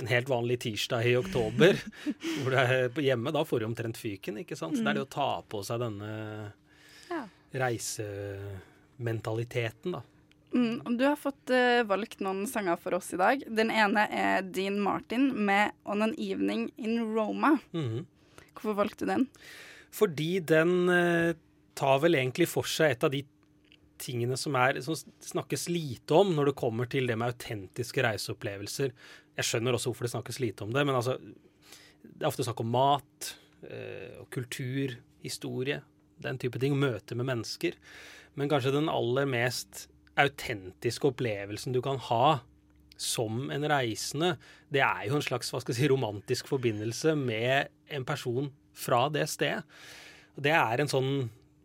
en 0.00 0.08
helt 0.10 0.28
vanlig 0.30 0.56
tirsdag 0.64 1.02
i 1.10 1.18
oktober, 1.18 1.72
hvor 2.40 2.50
du 2.54 2.58
er 2.60 2.70
hjemme, 3.02 3.34
da 3.34 3.42
får 3.46 3.58
du 3.60 3.64
omtrent 3.68 3.98
fyken, 4.00 4.34
ikke 4.42 4.58
sant. 4.58 4.74
Så 4.76 4.82
det 4.84 4.90
er 4.92 4.98
det 5.00 5.08
å 5.08 5.16
ta 5.16 5.30
på 5.50 5.58
seg 5.66 5.76
denne 5.82 6.10
ja. 7.10 7.22
reisementaliteten, 7.64 9.90
da. 9.98 10.02
Mm, 10.50 10.76
du 10.98 11.04
har 11.06 11.14
fått 11.14 11.46
uh, 11.54 11.86
valgt 11.86 12.18
noen 12.26 12.42
sanger 12.50 12.74
for 12.82 12.90
oss 12.96 13.12
i 13.14 13.18
dag. 13.20 13.38
Den 13.46 13.70
ene 13.70 14.02
er 14.10 14.42
Dean 14.42 14.82
Martin 14.82 15.30
med 15.46 15.70
'On 15.86 16.02
an 16.02 16.10
Evening 16.18 16.74
in 16.74 17.14
Roma'. 17.14 17.62
Mm. 17.70 18.02
Hvorfor 18.50 18.74
valgte 18.82 19.06
du 19.06 19.12
den? 19.12 19.30
Fordi 19.94 20.42
den 20.42 20.90
uh, 20.90 21.38
tar 21.78 22.00
vel 22.02 22.18
egentlig 22.18 22.48
for 22.50 22.68
seg 22.68 22.94
et 22.94 23.06
av 23.06 23.12
de 23.12 23.22
tingene 24.00 24.36
som, 24.40 24.56
er, 24.56 24.80
som 24.84 24.96
snakkes 24.96 25.68
lite 25.68 26.16
om 26.16 26.32
når 26.36 26.50
det 26.50 26.58
kommer 26.60 26.88
til 26.90 27.10
det 27.10 27.18
med 27.20 27.34
autentiske 27.34 28.04
reiseopplevelser. 28.06 28.94
Jeg 29.36 29.48
skjønner 29.48 29.76
også 29.76 29.92
hvorfor 29.92 30.08
det 30.08 30.14
snakkes 30.14 30.40
lite 30.42 30.64
om 30.64 30.74
det, 30.74 30.84
men 30.88 30.96
altså, 30.96 31.18
det 32.02 32.24
er 32.24 32.30
ofte 32.30 32.46
snakk 32.46 32.62
om 32.64 32.72
mat 32.72 33.32
uh, 33.66 34.22
og 34.22 34.28
kultur, 34.32 34.96
historie, 35.24 35.80
den 36.24 36.40
type 36.40 36.60
ting. 36.60 36.76
Møte 36.80 37.16
med 37.16 37.28
mennesker. 37.28 37.76
Men 38.38 38.50
kanskje 38.52 38.74
den 38.76 38.88
aller 38.92 39.28
mest 39.28 39.86
autentiske 40.20 41.12
opplevelsen 41.12 41.74
du 41.76 41.80
kan 41.84 42.00
ha 42.10 42.40
som 43.00 43.46
en 43.48 43.64
reisende, 43.64 44.34
det 44.68 44.82
er 44.84 45.06
jo 45.08 45.16
en 45.16 45.24
slags 45.24 45.48
hva 45.52 45.62
skal 45.62 45.72
jeg 45.72 45.78
si, 45.78 45.88
romantisk 45.88 46.50
forbindelse 46.50 47.14
med 47.16 47.70
en 47.88 48.04
person 48.04 48.50
fra 48.76 49.06
det 49.12 49.24
stedet. 49.32 49.64
Det 50.40 50.52
er 50.52 50.82
en 50.82 50.90
sånn 50.90 51.14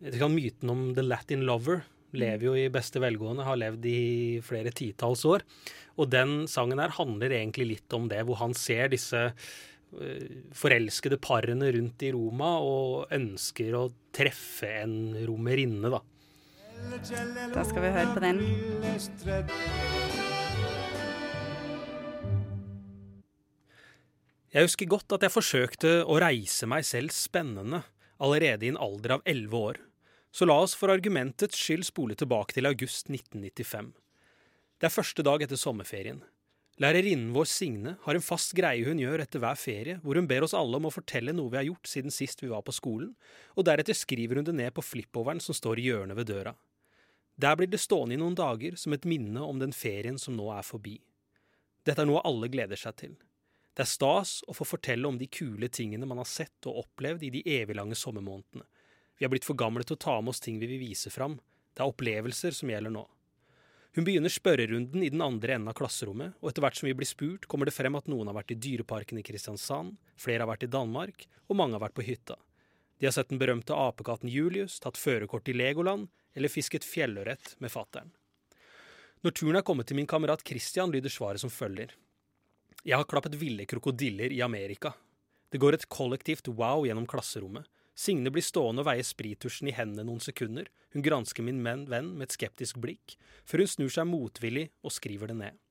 Myten 0.06 0.70
om 0.70 0.88
the 0.94 1.02
Latin 1.02 1.46
lover 1.48 1.82
lever 2.16 2.46
jo 2.48 2.56
i 2.56 2.70
beste 2.72 3.02
velgående, 3.02 3.46
har 3.46 3.58
levd 3.60 3.86
i 3.90 4.40
flere 4.46 4.72
titalls 4.76 5.26
år. 5.28 5.44
Og 6.00 6.10
den 6.12 6.46
sangen 6.52 6.80
her 6.82 6.94
handler 6.96 7.34
egentlig 7.34 7.68
litt 7.74 7.96
om 7.96 8.10
det, 8.12 8.22
hvor 8.28 8.40
han 8.40 8.54
ser 8.58 8.92
disse 8.94 9.22
eh, 9.32 10.44
forelskede 10.56 11.20
parene 11.22 11.72
rundt 11.76 12.06
i 12.06 12.12
Roma 12.16 12.58
og 12.64 13.16
ønsker 13.16 13.76
å 13.78 13.88
treffe 14.16 14.70
en 14.84 15.16
romerinne, 15.28 15.92
da. 15.92 16.04
Da 17.56 17.64
skal 17.66 17.86
vi 17.86 17.92
høre 17.96 18.14
på 18.14 18.24
den. 18.24 18.42
Jeg 24.56 24.70
husker 24.70 24.88
godt 24.88 25.18
at 25.18 25.26
jeg 25.26 25.34
forsøkte 25.34 25.98
å 26.08 26.20
reise 26.22 26.68
meg 26.70 26.86
selv 26.88 27.12
spennende 27.16 27.82
allerede 28.24 28.68
i 28.68 28.72
en 28.72 28.80
alder 28.80 29.18
av 29.18 29.26
elleve 29.28 29.60
år, 29.72 29.80
så 30.36 30.44
la 30.46 30.58
oss 30.60 30.74
for 30.76 30.92
argumentets 30.92 31.56
skyld 31.56 31.86
spole 31.88 32.16
tilbake 32.20 32.58
til 32.58 32.68
august 32.68 33.08
1995. 33.08 33.94
Det 34.76 34.88
er 34.90 34.92
første 34.92 35.24
dag 35.24 35.46
etter 35.46 35.60
sommerferien. 35.60 36.18
Lærerinnen 36.84 37.30
vår 37.32 37.48
Signe 37.48 37.94
har 38.04 38.18
en 38.18 38.26
fast 38.26 38.52
greie 38.58 38.84
hun 38.84 39.00
gjør 39.00 39.24
etter 39.24 39.40
hver 39.40 39.56
ferie, 39.56 40.02
hvor 40.04 40.20
hun 40.20 40.28
ber 40.28 40.44
oss 40.44 40.58
alle 40.60 40.76
om 40.76 40.90
å 40.90 40.92
fortelle 40.92 41.32
noe 41.32 41.54
vi 41.54 41.62
har 41.62 41.68
gjort 41.70 41.88
siden 41.88 42.12
sist 42.12 42.44
vi 42.44 42.52
var 42.52 42.66
på 42.68 42.76
skolen, 42.76 43.14
og 43.56 43.64
deretter 43.70 43.96
skriver 43.96 44.42
hun 44.42 44.50
det 44.50 44.58
ned 44.60 44.76
på 44.76 44.84
flippoveren 44.84 45.40
som 45.40 45.56
står 45.56 45.80
i 45.80 45.88
hjørnet 45.88 46.20
ved 46.20 46.28
døra. 46.34 46.52
Der 47.40 47.56
blir 47.56 47.72
det 47.72 47.80
stående 47.80 48.18
i 48.18 48.20
noen 48.20 48.36
dager 48.36 48.76
som 48.80 48.92
et 48.92 49.08
minne 49.08 49.40
om 49.40 49.64
den 49.64 49.72
ferien 49.72 50.20
som 50.20 50.36
nå 50.36 50.50
er 50.52 50.68
forbi. 50.68 50.98
Dette 51.88 52.04
er 52.04 52.12
noe 52.12 52.26
alle 52.28 52.52
gleder 52.52 52.80
seg 52.80 53.00
til. 53.00 53.16
Det 53.72 53.88
er 53.88 53.94
stas 53.94 54.42
å 54.52 54.56
få 54.56 54.68
fortelle 54.68 55.08
om 55.08 55.16
de 55.20 55.32
kule 55.32 55.72
tingene 55.72 56.08
man 56.08 56.20
har 56.20 56.28
sett 56.28 56.68
og 56.68 56.84
opplevd 56.84 57.24
i 57.24 57.32
de 57.40 57.48
eviglange 57.56 57.96
sommermånedene. 57.96 58.68
Vi 59.18 59.26
har 59.26 59.32
blitt 59.32 59.48
for 59.48 59.58
gamle 59.58 59.84
til 59.84 59.96
å 59.96 60.04
ta 60.06 60.16
med 60.22 60.34
oss 60.34 60.44
ting 60.44 60.58
vi 60.60 60.70
vil 60.70 60.82
vise 60.82 61.12
fram. 61.14 61.38
Det 61.76 61.84
er 61.84 61.92
opplevelser 61.92 62.56
som 62.56 62.72
gjelder 62.72 62.94
nå. 62.94 63.06
Hun 63.96 64.04
begynner 64.04 64.32
spørrerunden 64.32 65.06
i 65.08 65.12
den 65.14 65.24
andre 65.24 65.56
enden 65.56 65.72
av 65.72 65.78
klasserommet, 65.78 66.34
og 66.42 66.50
etter 66.50 66.66
hvert 66.66 66.76
som 66.76 66.90
vi 66.90 66.96
blir 67.00 67.08
spurt, 67.08 67.46
kommer 67.48 67.70
det 67.70 67.76
frem 67.76 67.96
at 67.96 68.10
noen 68.12 68.28
har 68.28 68.36
vært 68.36 68.52
i 68.52 68.60
Dyreparken 68.60 69.22
i 69.22 69.24
Kristiansand, 69.24 69.94
flere 70.20 70.44
har 70.44 70.52
vært 70.52 70.66
i 70.68 70.72
Danmark, 70.72 71.24
og 71.48 71.56
mange 71.56 71.78
har 71.78 71.86
vært 71.86 71.96
på 71.96 72.04
hytta. 72.04 72.36
De 73.00 73.08
har 73.08 73.16
sett 73.16 73.32
den 73.32 73.40
berømte 73.40 73.76
apekatten 73.76 74.32
Julius, 74.32 74.82
tatt 74.84 75.00
førerkort 75.00 75.48
i 75.48 75.56
Legoland, 75.56 76.10
eller 76.36 76.52
fisket 76.52 76.84
fjellørret 76.84 77.56
med 77.64 77.72
fattern. 77.72 78.12
Når 79.24 79.36
turen 79.40 79.60
er 79.62 79.66
kommet 79.68 79.88
til 79.88 79.98
min 79.98 80.12
kamerat 80.12 80.44
Christian, 80.44 80.92
lyder 80.92 81.12
svaret 81.12 81.40
som 81.40 81.52
følger. 81.52 81.96
Jeg 82.84 83.00
har 83.00 83.08
klappet 83.08 83.40
ville 83.40 83.64
krokodiller 83.66 84.36
i 84.36 84.44
Amerika. 84.44 84.92
Det 85.50 85.62
går 85.64 85.80
et 85.80 85.88
kollektivt 85.88 86.52
wow 86.52 86.84
gjennom 86.84 87.08
klasserommet. 87.08 87.64
Signe 87.96 88.32
blir 88.32 88.44
stående 88.44 88.84
og 88.84 88.90
veie 88.90 89.04
sprittusjen 89.08 89.70
i 89.72 89.76
hendene 89.76 90.04
noen 90.04 90.20
sekunder, 90.24 90.68
hun 90.92 91.04
gransker 91.04 91.46
min 91.48 91.62
venn 91.64 91.88
med 91.88 92.26
et 92.26 92.36
skeptisk 92.36 92.82
blikk, 92.84 93.16
før 93.48 93.64
hun 93.64 93.72
snur 93.72 93.94
seg 93.96 94.10
motvillig 94.10 94.66
og 94.84 94.92
skriver 94.92 95.32
det 95.32 95.38
ned. 95.40 95.62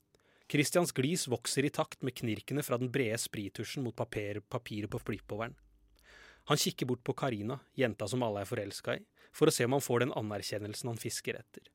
Christians 0.48 0.92
glis 0.96 1.26
vokser 1.28 1.68
i 1.68 1.72
takt 1.72 2.02
med 2.04 2.16
knirkene 2.16 2.64
fra 2.64 2.78
den 2.80 2.90
brede 2.92 3.20
sprittusjen 3.20 3.84
mot 3.84 3.96
papir, 3.96 4.40
papiret 4.40 4.92
på 4.92 5.00
flippoveren. 5.00 5.56
Han 6.48 6.60
kikker 6.60 6.88
bort 6.88 7.04
på 7.04 7.14
Karina, 7.16 7.58
jenta 7.76 8.08
som 8.08 8.24
alle 8.24 8.42
er 8.44 8.48
forelska 8.48 8.96
i, 8.98 9.04
for 9.32 9.48
å 9.48 9.54
se 9.54 9.64
om 9.64 9.76
han 9.76 9.84
får 9.84 10.04
den 10.04 10.12
anerkjennelsen 10.16 10.92
han 10.92 11.00
fisker 11.00 11.40
etter. 11.40 11.68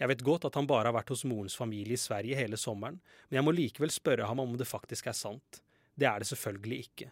Jeg 0.00 0.10
vet 0.10 0.24
godt 0.26 0.44
at 0.48 0.56
han 0.58 0.68
bare 0.68 0.90
har 0.90 0.96
vært 0.96 1.12
hos 1.14 1.24
morens 1.28 1.56
familie 1.56 1.96
i 1.96 2.00
Sverige 2.00 2.36
hele 2.36 2.58
sommeren, 2.60 2.98
men 3.28 3.38
jeg 3.38 3.46
må 3.46 3.54
likevel 3.54 3.92
spørre 3.94 4.28
ham 4.28 4.42
om 4.42 4.56
det 4.60 4.68
faktisk 4.68 5.08
er 5.08 5.16
sant. 5.16 5.60
Det 5.94 6.08
er 6.08 6.20
det 6.20 6.28
selvfølgelig 6.28 6.80
ikke. 6.88 7.10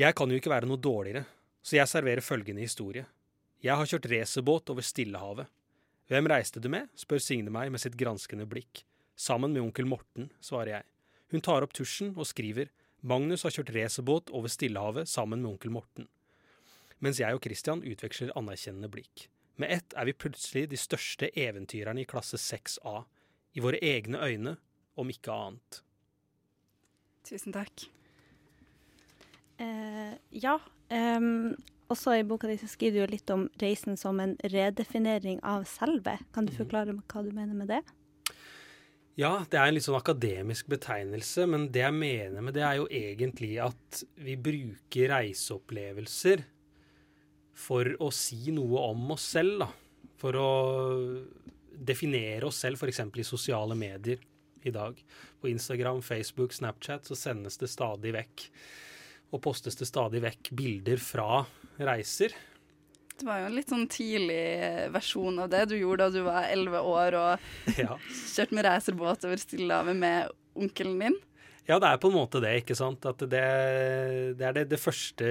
Jeg 0.00 0.16
kan 0.16 0.30
jo 0.32 0.38
ikke 0.40 0.52
være 0.52 0.68
noe 0.68 0.80
dårligere, 0.80 1.26
så 1.60 1.76
jeg 1.76 1.90
serverer 1.90 2.24
følgende 2.24 2.64
historie. 2.64 3.04
Jeg 3.60 3.76
har 3.76 3.88
kjørt 3.88 4.08
racerbåt 4.08 4.70
over 4.72 4.86
Stillehavet. 4.86 5.50
Hvem 6.08 6.30
reiste 6.32 6.62
du 6.62 6.70
med? 6.72 6.88
spør 6.96 7.20
Signe 7.20 7.52
meg 7.52 7.68
med 7.74 7.82
sitt 7.82 7.98
granskende 8.00 8.46
blikk. 8.48 8.84
Sammen 9.12 9.52
med 9.52 9.60
onkel 9.60 9.84
Morten, 9.90 10.30
svarer 10.40 10.78
jeg. 10.78 10.88
Hun 11.34 11.44
tar 11.44 11.66
opp 11.66 11.76
tusjen 11.76 12.14
og 12.16 12.26
skriver 12.30 12.72
Magnus 13.04 13.44
har 13.44 13.52
kjørt 13.52 13.74
racerbåt 13.76 14.32
over 14.32 14.48
Stillehavet 14.48 15.08
sammen 15.10 15.44
med 15.44 15.52
onkel 15.52 15.74
Morten 15.74 16.08
mens 17.04 17.20
jeg 17.20 17.36
og 17.36 17.42
Christian 17.44 17.82
utveksler 17.84 18.32
anerkjennende 18.38 18.90
blikk. 18.92 19.26
Med 19.60 19.72
ett 19.72 19.96
er 19.96 20.08
vi 20.08 20.16
plutselig 20.16 20.68
de 20.70 20.80
største 20.80 21.30
eventyrerne 21.36 22.04
i 22.04 22.08
klasse 22.08 22.40
6A, 22.40 23.02
i 23.56 23.64
våre 23.64 23.80
egne 23.84 24.20
øyne, 24.20 24.56
om 25.00 25.10
ikke 25.12 25.32
annet. 25.34 25.80
Tusen 27.26 27.56
takk. 27.56 27.88
Eh, 29.60 30.16
ja. 30.42 30.56
Um, 30.90 31.54
også 31.90 32.14
i 32.16 32.26
boka 32.26 32.48
di 32.48 32.56
skriver 32.60 33.06
du 33.06 33.14
litt 33.16 33.30
om 33.34 33.48
reisen 33.60 33.98
som 33.98 34.20
en 34.22 34.36
redefinering 34.52 35.40
av 35.46 35.66
selve. 35.68 36.16
Kan 36.34 36.46
du 36.46 36.54
mhm. 36.54 36.60
forklare 36.62 36.94
hva 37.00 37.24
du 37.26 37.32
mener 37.34 37.56
med 37.56 37.72
det? 37.72 37.82
Ja, 39.18 39.42
det 39.50 39.58
er 39.58 39.68
en 39.68 39.74
litt 39.76 39.84
sånn 39.84 39.98
akademisk 39.98 40.70
betegnelse, 40.70 41.44
men 41.50 41.66
det 41.74 41.82
jeg 41.82 41.96
mener 41.96 42.44
med 42.46 42.54
det, 42.56 42.62
er 42.64 42.78
jo 42.78 42.86
egentlig 42.88 43.56
at 43.60 44.00
vi 44.22 44.38
bruker 44.40 45.10
reiseopplevelser 45.12 46.46
for 47.60 47.90
å 48.00 48.08
si 48.14 48.54
noe 48.56 48.86
om 48.86 49.10
oss 49.12 49.26
selv, 49.34 49.66
da. 49.66 49.68
For 50.20 50.36
å 50.40 50.50
definere 51.90 52.48
oss 52.48 52.62
selv, 52.62 52.80
f.eks. 52.80 53.02
i 53.20 53.26
sosiale 53.26 53.76
medier. 53.76 54.22
i 54.62 54.70
dag. 54.70 54.98
På 55.40 55.48
Instagram, 55.48 56.02
Facebook, 56.04 56.52
Snapchat 56.52 57.06
så 57.08 57.16
sendes 57.16 57.56
det 57.56 57.70
stadig 57.72 58.10
vekk 58.12 58.42
og 59.30 59.42
postes 59.44 59.76
det 59.78 59.86
stadig 59.88 60.22
vekk 60.24 60.50
bilder 60.58 61.00
fra 61.02 61.44
reiser. 61.78 62.34
Det 63.20 63.26
var 63.28 63.42
jo 63.42 63.48
en 63.50 63.56
litt 63.58 63.68
sånn 63.70 63.88
tidlig 63.92 64.42
versjon 64.94 65.42
av 65.44 65.50
det 65.52 65.66
du 65.70 65.74
gjorde 65.76 66.06
da 66.08 66.14
du 66.14 66.22
var 66.24 66.46
elleve 66.48 66.80
år 66.88 67.16
og 67.20 67.50
Ja. 67.82 67.98
kjørte 68.32 68.56
med 68.56 68.64
racerbåt 68.66 69.26
over 69.28 69.40
Stillehavet 69.42 69.98
med 70.00 70.30
onkelen 70.56 71.02
din. 71.04 71.18
Ja, 71.68 71.76
det 71.78 71.86
er 71.92 72.00
på 72.02 72.08
en 72.10 72.16
måte 72.16 72.40
det, 72.42 72.54
ikke 72.64 72.74
sant. 72.74 73.04
At 73.06 73.20
det, 73.30 73.44
det 74.40 74.46
er 74.48 74.54
det, 74.56 74.64
det 74.72 74.80
første 74.80 75.28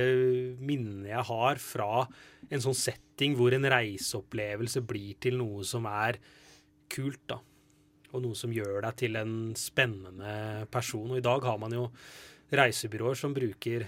minnet 0.61 1.09
jeg 1.09 1.25
har 1.27 1.59
fra 1.59 2.05
en 2.47 2.63
sånn 2.63 2.77
setting 2.77 3.33
hvor 3.35 3.51
en 3.57 3.65
reiseopplevelse 3.73 4.85
blir 4.87 5.17
til 5.19 5.35
noe 5.41 5.65
som 5.67 5.89
er 5.89 6.21
kult, 6.93 7.19
da. 7.27 7.41
Og 8.13 8.23
noe 8.23 8.37
som 8.37 8.53
gjør 8.53 8.79
deg 8.85 8.95
til 9.01 9.17
en 9.19 9.33
spennende 9.59 10.65
person. 10.73 11.09
Og 11.11 11.19
i 11.19 11.25
dag 11.25 11.43
har 11.45 11.59
man 11.61 11.75
jo 11.75 11.89
reisebyråer 12.51 13.17
som 13.19 13.33
bruker 13.35 13.87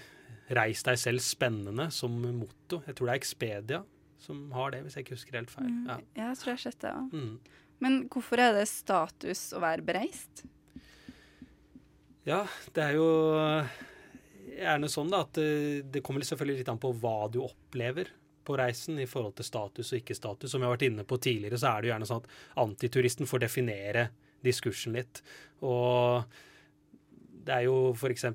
'reis 0.51 0.84
deg 0.84 1.00
selv 1.00 1.24
spennende' 1.24 1.91
som 1.91 2.12
motto. 2.12 2.82
Jeg 2.86 2.96
tror 2.96 3.08
det 3.08 3.13
er 3.13 3.22
Expedia 3.22 3.84
som 4.22 4.51
har 4.51 4.72
det, 4.72 4.84
hvis 4.86 4.96
jeg 4.96 5.06
ikke 5.06 5.18
husker 5.18 5.38
helt 5.39 5.51
feil. 5.51 5.70
Ja. 5.88 5.98
Ja, 6.15 6.30
jeg 6.30 6.38
tror 6.38 6.51
jeg 6.51 6.60
har 6.60 6.65
sett 6.68 6.82
det 6.84 6.94
òg. 6.94 7.13
Mm. 7.13 7.38
Men 7.82 8.01
hvorfor 8.13 8.41
er 8.44 8.53
det 8.53 8.68
status 8.70 9.48
å 9.58 9.62
være 9.63 9.86
bereist? 9.86 10.44
Ja, 12.30 12.44
det 12.75 12.84
er 12.84 13.00
jo 13.00 13.08
gjerne 14.51 14.89
sånn 14.91 15.10
da, 15.10 15.24
at 15.25 15.34
det, 15.39 15.89
det 15.89 16.03
kommer 16.06 16.22
selvfølgelig 16.27 16.62
litt 16.62 16.70
an 16.70 16.82
på 16.82 16.94
hva 17.01 17.25
du 17.34 17.39
opplever 17.41 18.12
på 18.46 18.58
reisen 18.58 19.00
i 19.01 19.08
forhold 19.10 19.36
til 19.38 19.48
status 19.48 19.89
og 19.89 20.01
ikke-status. 20.01 20.51
Som 20.51 20.62
jeg 20.62 20.70
har 20.70 20.75
vært 20.75 20.88
inne 20.89 21.06
på 21.08 21.18
tidligere, 21.22 21.58
så 21.62 21.72
er 21.72 21.82
det 21.82 21.89
jo 21.89 21.94
gjerne 21.96 22.10
sånn 22.10 22.22
at 22.22 22.62
antituristen 22.62 23.30
får 23.30 23.44
definere 23.48 24.08
diskursen 24.46 24.98
litt. 24.98 25.22
Og 25.65 26.25
det 27.45 27.53
er 27.55 27.65
jo 27.65 27.91
f.eks. 27.95 28.27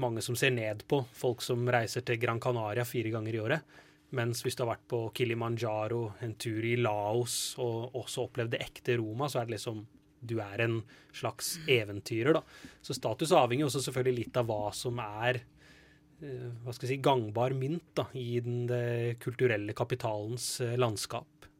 mange 0.00 0.22
som 0.24 0.36
ser 0.38 0.54
ned 0.54 0.84
på 0.88 1.02
folk 1.16 1.42
som 1.44 1.66
reiser 1.68 2.04
til 2.06 2.20
Gran 2.20 2.40
Canaria 2.40 2.84
fire 2.88 3.12
ganger 3.12 3.36
i 3.36 3.42
året. 3.42 3.80
Mens 4.14 4.44
hvis 4.44 4.56
du 4.56 4.62
har 4.62 4.74
vært 4.74 4.86
på 4.88 5.00
Kilimanjaro, 5.16 6.04
en 6.22 6.36
tur 6.40 6.64
i 6.64 6.76
Laos 6.78 7.56
og 7.62 7.96
også 7.98 8.28
opplevd 8.28 8.54
det 8.54 8.62
ekte 8.62 8.96
Roma, 9.00 9.28
så 9.28 9.40
er 9.40 9.48
det 9.48 9.56
liksom 9.56 9.82
du 10.24 10.38
er 10.40 10.62
en 10.64 10.78
slags 11.12 11.58
eventyrer, 11.68 12.38
da. 12.38 12.40
Så 12.80 12.96
status 12.96 13.34
avhenger 13.36 13.68
også 13.68 13.82
selvfølgelig 13.84 14.22
litt 14.22 14.38
av 14.40 14.48
hva 14.48 14.70
som 14.72 14.96
er 15.02 15.42
eh, 15.42 16.48
hva 16.64 16.72
skal 16.72 16.88
jeg 16.88 16.94
si, 16.94 17.02
gangbar 17.04 17.52
mynt 17.58 17.90
da, 17.98 18.06
i 18.16 18.40
den 18.44 18.64
det 18.70 19.18
kulturelle 19.24 19.76
kapitalens 19.76 20.48
eh, 20.64 20.78
landskap. 20.80 21.50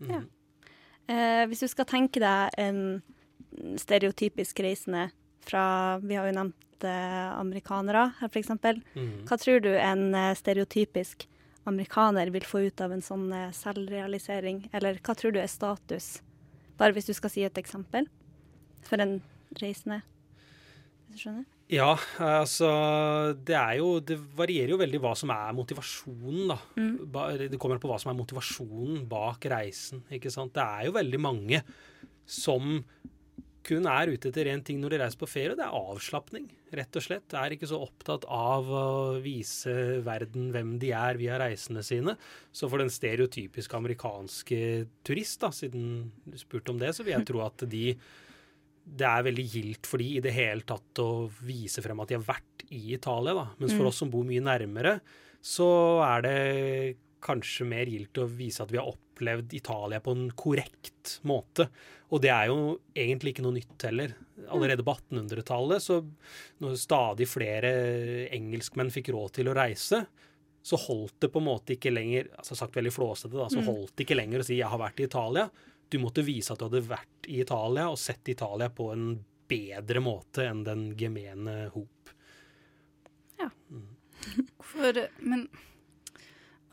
Mm. 0.00 0.10
Ja. 0.10 0.20
Eh, 1.10 1.44
hvis 1.50 1.62
du 1.62 1.70
skal 1.70 1.86
tenke 1.90 2.22
deg 2.22 2.58
en 2.58 2.82
stereotypisk 3.78 4.62
reisende 4.64 5.08
fra 5.46 5.98
Vi 6.02 6.16
har 6.18 6.28
jo 6.28 6.36
nevnt 6.36 6.86
eh, 6.86 7.28
amerikanere 7.34 8.06
her, 8.20 8.30
f.eks. 8.30 8.52
Mm. 8.94 9.12
Hva 9.28 9.38
tror 9.40 9.62
du 9.64 9.70
en 9.74 10.10
eh, 10.14 10.32
stereotypisk 10.38 11.26
amerikaner 11.68 12.32
vil 12.34 12.46
få 12.46 12.64
ut 12.68 12.80
av 12.80 12.94
en 12.94 13.04
sånn 13.04 13.28
eh, 13.36 13.50
selvrealisering? 13.56 14.66
Eller 14.76 15.00
hva 15.04 15.16
tror 15.18 15.34
du 15.34 15.40
er 15.42 15.50
status? 15.50 16.18
Bare 16.80 16.96
hvis 16.96 17.10
du 17.10 17.14
skal 17.16 17.32
si 17.32 17.44
et 17.46 17.60
eksempel 17.60 18.08
for 18.86 19.02
en 19.02 19.18
reisende. 19.60 20.00
Hvis 21.08 21.20
du 21.20 21.24
skjønner? 21.24 21.48
Ja, 21.70 21.92
altså 22.18 22.68
Det 23.46 23.54
jo 23.78 24.00
Det 24.02 24.16
varierer 24.34 24.72
jo 24.74 24.80
veldig 24.80 25.00
hva 25.02 25.12
som 25.18 25.30
er 25.30 25.52
motivasjonen, 25.54 26.50
da. 26.50 26.56
Mm. 26.74 26.96
Det 27.52 27.60
kommer 27.60 27.78
an 27.78 27.82
på 27.82 27.90
hva 27.90 27.98
som 28.02 28.10
er 28.10 28.18
motivasjonen 28.18 29.04
bak 29.10 29.46
reisen. 29.52 30.02
ikke 30.10 30.32
sant? 30.34 30.54
Det 30.56 30.64
er 30.64 30.88
jo 30.88 30.96
veldig 30.98 31.20
mange 31.22 31.62
som 32.26 32.80
kun 33.66 33.84
er 33.86 34.10
ute 34.14 34.30
etter 34.30 34.48
én 34.48 34.62
ting 34.64 34.78
når 34.80 34.94
de 34.94 34.98
reiser 35.02 35.18
på 35.20 35.28
ferie, 35.28 35.56
det 35.58 35.64
er 35.66 35.74
avslapning, 35.76 36.46
rett 36.72 36.96
og 36.96 37.02
slett. 37.04 37.34
Er 37.36 37.54
ikke 37.54 37.68
så 37.68 37.80
opptatt 37.84 38.24
av 38.30 38.64
å 38.72 38.84
vise 39.22 39.74
verden 40.06 40.50
hvem 40.54 40.78
de 40.80 40.92
er 40.96 41.18
via 41.20 41.36
reisene 41.42 41.82
sine. 41.84 42.16
Så 42.52 42.70
for 42.72 42.78
den 42.82 42.90
stereotypiske 42.92 43.76
amerikanske 43.76 44.60
turist, 45.06 45.40
da, 45.44 45.50
siden 45.54 46.10
du 46.24 46.38
spurte 46.40 46.72
om 46.72 46.80
det, 46.80 46.94
så 46.96 47.04
vil 47.04 47.18
jeg 47.18 47.28
tro 47.30 47.44
at 47.44 47.66
de 47.70 47.94
det 48.90 49.06
er 49.06 49.22
veldig 49.22 49.44
gildt 49.52 49.86
for 49.86 50.00
de 50.02 50.06
i 50.16 50.22
det 50.24 50.32
hele 50.34 50.64
tatt 50.66 50.98
å 50.98 51.28
vise 51.46 51.82
frem 51.84 52.00
at 52.02 52.08
de 52.10 52.16
har 52.16 52.24
vært 52.26 52.64
i 52.74 52.94
Italia. 52.96 53.34
Da. 53.36 53.44
Mens 53.60 53.74
for 53.76 53.84
Mm. 53.84 53.86
oss 53.92 53.96
som 54.00 54.10
bor 54.10 54.24
mye 54.24 54.40
nærmere, 54.42 55.00
så 55.40 55.68
er 56.02 56.22
det 56.22 56.96
kanskje 57.22 57.66
mer 57.68 57.86
gildt 57.90 58.18
å 58.22 58.26
vise 58.28 58.62
at 58.62 58.70
vi 58.72 58.78
har 58.80 58.88
opplevd 58.90 59.52
Italia 59.54 60.00
på 60.00 60.14
en 60.16 60.30
korrekt 60.38 61.18
måte. 61.28 61.68
Og 62.10 62.22
det 62.24 62.30
er 62.32 62.48
jo 62.50 62.78
egentlig 62.96 63.34
ikke 63.34 63.44
noe 63.44 63.56
nytt 63.58 63.84
heller. 63.86 64.14
Allerede 64.48 64.84
på 64.86 64.94
1800-tallet, 64.96 65.84
så 65.84 66.00
når 66.64 66.78
stadig 66.80 67.28
flere 67.30 67.70
engelskmenn 68.34 68.90
fikk 68.90 69.12
råd 69.14 69.36
til 69.38 69.50
å 69.52 69.56
reise, 69.56 70.04
så 70.62 70.76
holdt 70.76 71.20
det 71.24 71.30
på 71.32 71.40
en 71.40 71.46
måte 71.46 71.76
ikke 71.76 71.92
lenger 71.92 72.32
altså 72.36 72.56
sagt 72.58 72.76
veldig 72.76 72.92
flåsete 72.92 73.32
da, 73.32 73.46
så 73.48 73.62
Mm. 73.62 73.68
holdt 73.70 73.94
det 73.96 74.04
ikke 74.04 74.16
lenger 74.18 74.40
å 74.40 74.44
si 74.44 74.56
'jeg 74.58 74.68
har 74.68 74.78
vært 74.78 75.00
i 75.00 75.06
Italia'. 75.06 75.50
Du 75.88 75.98
måtte 75.98 76.24
vise 76.24 76.52
at 76.52 76.58
du 76.58 76.68
hadde 76.68 76.86
vært 76.86 77.28
i 77.28 77.40
Italia 77.40 77.88
og 77.88 77.98
sett 77.98 78.28
Italia 78.28 78.68
på 78.68 78.92
en 78.92 79.24
bedre 79.48 80.00
måte 80.00 80.46
enn 80.46 80.62
den 80.64 80.94
gemene 80.96 81.70
hop. 81.70 81.88
Hvorfor 84.58 85.08
Men 85.20 85.48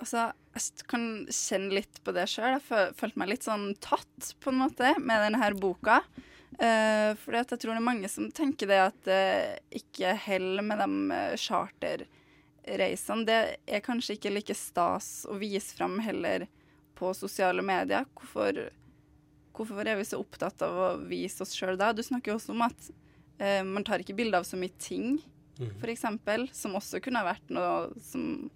altså, 0.02 0.30
jeg 0.58 0.88
kan 0.90 1.04
kjenne 1.34 1.76
litt 1.78 2.00
på 2.06 2.14
det 2.16 2.26
sjøl. 2.32 2.58
Jeg 2.58 2.94
følte 2.98 3.22
meg 3.22 3.32
litt 3.34 3.46
sånn 3.46 3.70
tatt, 3.84 4.34
på 4.42 4.52
en 4.54 4.62
måte, 4.64 4.96
med 5.02 5.24
denne 5.26 5.42
her 5.42 5.58
boka. 5.58 6.02
Uh, 6.58 7.14
fordi 7.22 7.42
at 7.42 7.52
jeg 7.54 7.62
tror 7.62 7.76
det 7.76 7.82
er 7.82 7.86
mange 7.86 8.10
som 8.10 8.30
tenker 8.34 8.70
det 8.72 8.78
at 8.82 9.02
det 9.06 9.24
ikke 9.78 10.16
heller 10.24 10.66
med 10.66 10.80
de 10.82 11.18
eh, 11.18 11.36
charterreisene. 11.38 13.28
Det 13.28 13.40
er 13.78 13.84
kanskje 13.86 14.16
ikke 14.18 14.34
like 14.34 14.56
stas 14.58 15.28
å 15.30 15.38
vise 15.38 15.76
fram 15.78 16.00
heller 16.02 16.48
på 16.98 17.12
sosiale 17.14 17.62
medier. 17.62 18.08
Hvorfor, 18.18 18.64
hvorfor 19.54 19.86
er 19.86 20.00
vi 20.00 20.08
så 20.08 20.22
opptatt 20.24 20.66
av 20.66 20.80
å 20.82 20.92
vise 21.06 21.44
oss 21.46 21.54
sjøl 21.54 21.78
da? 21.78 21.92
Du 21.94 22.02
snakker 22.06 22.34
jo 22.34 22.40
også 22.40 22.56
om 22.56 22.66
at 22.66 22.90
uh, 23.44 23.64
man 23.68 23.86
tar 23.86 24.02
ikke 24.02 24.18
bilde 24.18 24.42
av 24.42 24.48
så 24.48 24.58
mye 24.58 24.74
ting 24.82 25.20
mm. 25.60 25.76
for 25.78 25.94
eksempel, 25.94 26.48
som 26.58 26.80
også 26.80 27.04
kunne 27.04 27.22
ha 27.22 27.30
vært 27.36 27.54
noe 27.54 27.92
som 28.02 28.48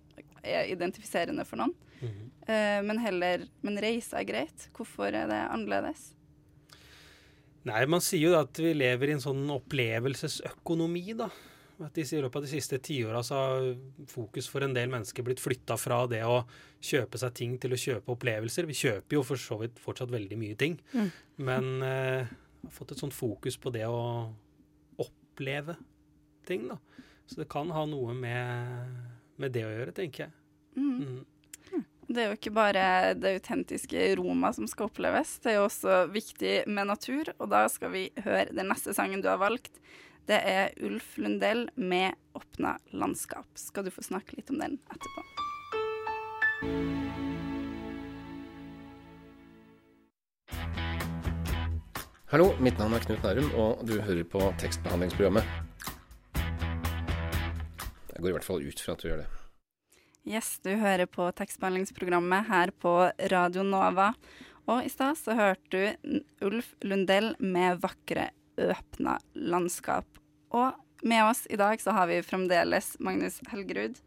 er 0.43 0.71
identifiserende 0.71 1.45
for 1.45 1.61
noen. 1.61 1.75
Mm 2.01 2.07
-hmm. 2.09 2.29
uh, 2.49 2.81
men 2.87 2.97
heller 2.97 3.47
Men 3.61 3.77
reise 3.77 4.17
er 4.17 4.23
greit. 4.23 4.69
Hvorfor 4.73 5.13
er 5.13 5.27
det 5.27 5.41
annerledes? 5.51 6.13
Nei, 7.63 7.85
man 7.85 8.01
sier 8.01 8.31
jo 8.31 8.39
at 8.39 8.57
vi 8.57 8.73
lever 8.73 9.09
i 9.09 9.11
en 9.11 9.21
sånn 9.21 9.49
opplevelsesøkonomi, 9.49 11.13
da. 11.13 11.29
At 11.81 11.93
de 11.97 12.05
sier 12.05 12.19
I 12.19 12.25
løpet 12.25 12.35
av 12.35 12.41
de 12.45 12.51
siste 12.51 12.77
tiåra 12.77 13.23
så 13.23 13.35
har 13.35 13.77
fokus 14.09 14.47
for 14.49 14.65
en 14.65 14.73
del 14.73 14.89
mennesker 14.89 15.23
blitt 15.23 15.41
flytta 15.41 15.77
fra 15.77 16.03
det 16.09 16.21
å 16.25 16.43
kjøpe 16.81 17.17
seg 17.17 17.33
ting 17.37 17.57
til 17.61 17.73
å 17.73 17.79
kjøpe 17.79 18.13
opplevelser. 18.15 18.67
Vi 18.69 18.73
kjøper 18.73 19.17
jo 19.17 19.23
for 19.25 19.41
så 19.41 19.57
vidt 19.61 19.79
fortsatt 19.81 20.13
veldig 20.13 20.37
mye 20.37 20.55
ting, 20.55 20.79
Mm. 20.93 21.11
men 21.37 21.81
uh, 21.81 22.27
har 22.63 22.71
fått 22.71 22.91
et 22.91 23.01
sånt 23.01 23.13
fokus 23.13 23.57
på 23.57 23.71
det 23.73 23.85
å 23.87 24.33
oppleve 25.01 25.75
ting, 26.45 26.67
da. 26.67 26.77
Så 27.25 27.41
det 27.41 27.49
kan 27.49 27.69
ha 27.71 27.85
noe 27.85 28.13
med, 28.13 29.10
med 29.41 29.53
det 29.55 29.65
å 29.67 29.73
gjøre, 29.73 29.95
tenker 29.97 30.27
jeg. 30.27 30.33
Mm. 30.77 30.95
Mm. 31.01 31.85
Det 32.11 32.19
er 32.19 32.31
jo 32.31 32.35
ikke 32.35 32.51
bare 32.51 32.85
det 33.15 33.35
autentiske 33.37 34.07
Roma 34.19 34.49
som 34.55 34.67
skal 34.67 34.89
oppleves, 34.89 35.37
det 35.43 35.53
er 35.53 35.59
jo 35.61 35.67
også 35.69 36.01
viktig 36.11 36.55
med 36.67 36.89
natur. 36.89 37.31
Og 37.39 37.51
da 37.53 37.65
skal 37.71 37.93
vi 37.93 38.07
høre 38.25 38.49
den 38.51 38.67
neste 38.71 38.95
sangen 38.97 39.23
du 39.23 39.29
har 39.31 39.39
valgt. 39.39 39.79
Det 40.27 40.37
er 40.37 40.75
Ulf 40.85 41.17
Lundell 41.17 41.69
med 41.75 42.13
'Åpna 42.35 42.77
landskap'. 42.91 43.47
Skal 43.55 43.83
du 43.83 43.91
få 43.91 44.03
snakke 44.03 44.35
litt 44.37 44.49
om 44.49 44.59
den 44.59 44.77
etterpå. 44.91 45.23
Hallo, 52.31 52.53
mitt 52.59 52.77
navn 52.79 52.93
er 52.95 53.03
Knut 53.03 53.23
Nærum, 53.23 53.49
og 53.59 53.81
du 53.87 53.97
hører 53.99 54.23
på 54.23 54.39
tekstbehandlingsprogrammet. 54.61 55.43
Jeg 58.21 58.27
går 58.27 58.35
i 58.35 58.37
hvert 58.37 58.45
fall 58.45 58.65
ut 58.69 58.81
fra 58.85 58.93
at 58.93 59.01
du 59.01 59.07
gjør 59.07 59.21
det. 59.23 59.29
Yes, 60.29 60.59
du 60.61 60.75
hører 60.77 61.07
på 61.09 61.25
tekstbehandlingsprogrammet 61.33 62.45
her 62.51 62.69
på 62.77 62.91
Radio 63.31 63.63
Nova. 63.65 64.11
Og 64.69 64.85
i 64.85 64.91
stad 64.93 65.17
så 65.17 65.33
hørte 65.33 65.73
du 65.73 66.19
Ulf 66.45 66.75
Lundell 66.85 67.31
med 67.41 67.81
'Vakre 67.81 68.27
øpna 68.61 69.17
landskap'. 69.33 70.21
Og 70.53 70.77
med 71.01 71.23
oss 71.31 71.47
i 71.49 71.57
dag 71.57 71.81
så 71.81 71.97
har 71.97 72.13
vi 72.13 72.21
fremdeles 72.21 72.93
Magnus 72.99 73.41
Helgerud. 73.49 73.97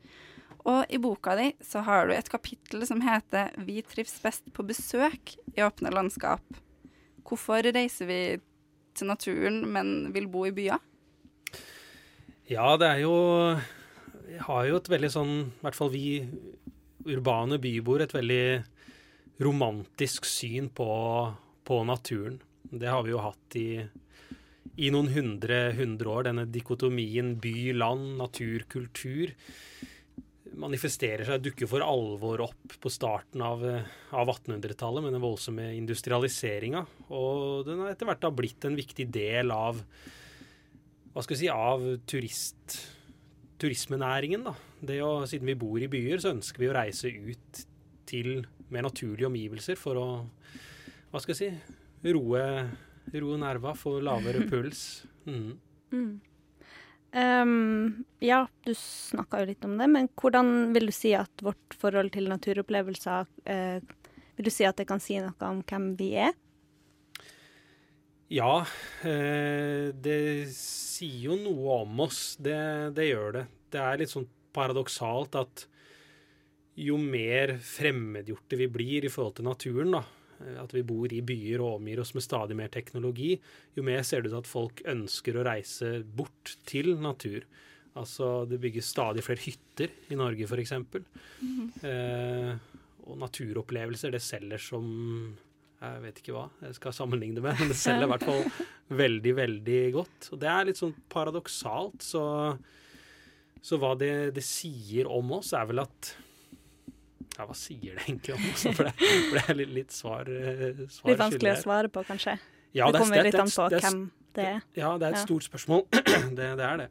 Og 0.62 0.86
i 0.86 1.02
boka 1.02 1.34
di 1.34 1.50
så 1.58 1.82
har 1.82 2.06
du 2.06 2.14
et 2.14 2.30
kapittel 2.30 2.86
som 2.86 3.02
heter 3.02 3.50
'Vi 3.58 3.82
trives 3.82 4.22
best 4.22 4.46
på 4.54 4.62
besøk 4.62 5.34
i 5.58 5.60
åpne 5.66 5.90
landskap'. 5.90 6.62
Hvorfor 7.26 7.66
reiser 7.66 8.06
vi 8.06 8.38
til 8.94 9.06
naturen, 9.06 9.66
men 9.66 10.12
vil 10.14 10.28
bo 10.28 10.46
i 10.46 10.54
byer? 10.54 10.78
Ja, 12.46 12.76
det 12.76 12.86
er 12.86 13.00
jo 13.02 13.58
har 14.46 14.68
jo 14.68 14.78
et 14.78 14.90
veldig 14.90 15.10
sånn, 15.12 15.34
i 15.48 15.64
hvert 15.64 15.78
fall 15.78 15.92
vi 15.92 16.06
urbane 17.10 17.58
byboere, 17.60 18.06
et 18.06 18.16
veldig 18.16 18.44
romantisk 19.44 20.26
syn 20.28 20.70
på, 20.74 20.88
på 21.66 21.80
naturen. 21.88 22.38
Det 22.64 22.88
har 22.90 23.04
vi 23.04 23.12
jo 23.12 23.22
hatt 23.22 23.58
i, 23.60 23.68
i 24.80 24.90
noen 24.94 25.10
hundre, 25.14 25.66
hundre 25.76 26.12
år, 26.16 26.28
denne 26.30 26.46
dikotomien 26.50 27.34
by-land, 27.42 28.14
natur-kultur, 28.20 29.34
manifesterer 30.54 31.26
seg, 31.26 31.42
dukker 31.42 31.68
for 31.70 31.82
alvor 31.82 32.44
opp 32.46 32.76
på 32.80 32.92
starten 32.92 33.42
av, 33.42 33.62
av 34.14 34.30
1800-tallet 34.36 35.02
med 35.02 35.16
den 35.16 35.24
voldsomme 35.24 35.72
industrialiseringa. 35.74 36.84
Og 37.10 37.64
den 37.66 37.82
har 37.82 37.90
etter 37.90 38.08
hvert 38.08 38.22
da 38.22 38.30
blitt 38.34 38.66
en 38.68 38.78
viktig 38.78 39.08
del 39.14 39.50
av 39.54 39.82
hva 41.14 41.22
skal 41.22 41.36
vi 41.36 41.40
si, 41.44 41.50
av 41.50 41.82
turist, 42.10 42.78
turismenæringen. 43.64 44.44
da. 44.46 44.54
Det 44.84 45.00
å, 45.04 45.24
Siden 45.28 45.48
vi 45.50 45.58
bor 45.58 45.80
i 45.80 45.90
byer, 45.90 46.20
så 46.22 46.34
ønsker 46.34 46.62
vi 46.62 46.70
å 46.70 46.76
reise 46.76 47.10
ut 47.10 47.64
til 48.08 48.44
mer 48.72 48.84
naturlige 48.86 49.30
omgivelser 49.30 49.78
for 49.80 50.00
å 50.00 50.06
hva 51.14 51.20
skal 51.22 51.36
jeg 51.36 51.54
si, 51.54 51.74
roe, 52.10 52.44
roe 53.14 53.34
nerva, 53.38 53.74
få 53.78 54.00
lavere 54.02 54.42
puls. 54.50 55.04
Mm. 55.28 55.52
Mm. 55.94 56.14
Um, 57.14 58.04
ja, 58.18 58.40
du 58.66 58.72
snakka 58.74 59.44
jo 59.44 59.50
litt 59.52 59.66
om 59.68 59.76
det, 59.78 59.86
men 59.86 60.08
hvordan 60.18 60.72
vil 60.74 60.90
du 60.90 60.94
si 60.94 61.12
at 61.14 61.44
vårt 61.46 61.76
forhold 61.78 62.10
til 62.16 62.26
naturopplevelser 62.32 63.28
uh, 63.46 63.92
Vil 64.34 64.48
du 64.48 64.50
si 64.50 64.66
at 64.66 64.80
det 64.80 64.88
kan 64.88 64.98
si 64.98 65.20
noe 65.22 65.46
om 65.46 65.60
hvem 65.62 65.92
vi 65.94 66.08
er? 66.18 66.34
Ja, 68.34 68.64
eh, 69.06 69.92
det 69.94 70.50
sier 70.54 71.30
jo 71.30 71.38
noe 71.38 71.78
om 71.84 72.02
oss. 72.06 72.34
Det, 72.42 72.58
det, 72.96 73.06
gjør 73.12 73.38
det. 73.38 73.44
Det 73.70 73.82
er 73.82 74.00
litt 74.00 74.10
sånn 74.10 74.26
paradoksalt 74.54 75.38
at 75.38 75.68
jo 76.74 76.98
mer 76.98 77.54
fremmedgjorte 77.62 78.58
vi 78.58 78.66
blir 78.70 79.06
i 79.06 79.12
forhold 79.12 79.36
til 79.38 79.46
naturen, 79.46 79.94
da, 79.94 80.02
Eh, 80.42 80.56
at 80.62 80.74
vi 80.74 80.82
bor 80.86 81.12
i 81.12 81.22
byer 81.24 81.62
og 81.62 81.78
omgir 81.78 82.02
oss 82.02 82.14
med 82.16 82.24
stadig 82.24 82.56
mer 82.58 82.72
teknologi, 82.72 83.34
jo 83.76 83.86
mer 83.86 84.02
ser 84.06 84.22
det 84.22 84.30
ut 84.30 84.36
til 84.36 84.42
at 84.42 84.50
folk 84.50 84.82
ønsker 84.94 85.38
å 85.38 85.46
reise 85.46 85.94
bort 86.04 86.56
til 86.68 86.94
natur. 87.02 87.46
Altså 87.94 88.42
det 88.50 88.60
bygges 88.62 88.90
stadig 88.90 89.22
flere 89.22 89.44
hytter 89.44 89.92
i 90.10 90.18
Norge, 90.18 90.48
f.eks. 90.48 90.72
Mm 90.72 91.04
-hmm. 91.42 91.84
eh, 91.86 92.56
og 93.06 93.18
naturopplevelser, 93.18 94.10
det 94.10 94.22
selger 94.22 94.58
som 94.58 95.36
Jeg 95.82 96.00
vet 96.00 96.20
ikke 96.20 96.34
hva 96.36 96.44
jeg 96.64 96.76
skal 96.78 96.94
sammenligne 96.96 97.36
det 97.38 97.44
med, 97.44 97.58
men 97.60 97.70
det 97.72 97.76
selger 97.76 98.06
i 98.06 98.10
hvert 98.14 98.24
fall 98.24 98.44
veldig, 99.02 99.32
veldig 99.36 99.80
godt. 99.96 100.28
Og 100.32 100.40
det 100.40 100.50
er 100.50 100.68
litt 100.68 100.80
sånn 100.80 100.94
paradoksalt, 101.12 102.04
så, 102.04 102.24
så 103.60 103.80
hva 103.82 103.92
det, 104.00 104.12
det 104.36 104.44
sier 104.46 105.10
om 105.10 105.34
oss, 105.38 105.52
er 105.56 105.68
vel 105.68 105.84
at 105.84 106.14
ja, 107.34 107.46
hva 107.48 107.56
sier 107.58 107.96
det 107.96 108.04
egentlig 108.06 108.36
om 108.36 108.44
oss? 108.52 108.64
For 108.68 108.86
det, 108.86 108.92
for 108.96 109.38
det 109.38 109.44
er 109.44 109.58
litt, 109.58 109.72
litt 109.80 109.94
svar, 109.94 110.30
eh, 110.30 110.84
svar 110.92 111.10
Litt 111.10 111.22
vanskelig 111.24 111.52
å 111.52 111.62
svare 111.64 111.90
på, 111.92 112.04
kanskje? 112.06 112.36
Ja, 112.74 112.88
det, 112.90 113.02
kommer 113.02 113.18
det, 113.18 113.24
litt 113.28 113.40
an 113.42 113.50
på 113.50 113.66
det, 113.72 113.80
hvem 113.82 114.00
det 114.34 114.46
er. 114.50 114.62
Ja, 114.78 114.94
det 114.98 115.08
er 115.08 115.16
et 115.16 115.20
ja. 115.20 115.26
stort 115.26 115.46
spørsmål. 115.46 115.84
det, 116.38 116.48
det, 116.60 116.68
er 116.68 116.84
det. 116.84 116.88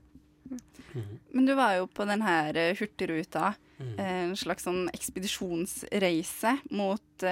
Mm. 0.93 1.17
Men 1.34 1.48
du 1.48 1.56
var 1.58 1.78
jo 1.80 1.89
på 1.89 2.06
den 2.12 2.24
her 2.28 2.60
eh, 2.60 2.76
Hurtigruta, 2.78 3.54
mm. 3.80 3.93
en 4.04 4.38
slags 4.39 4.67
sånn 4.67 4.86
ekspedisjonsreise 4.93 6.58
mot 6.76 7.26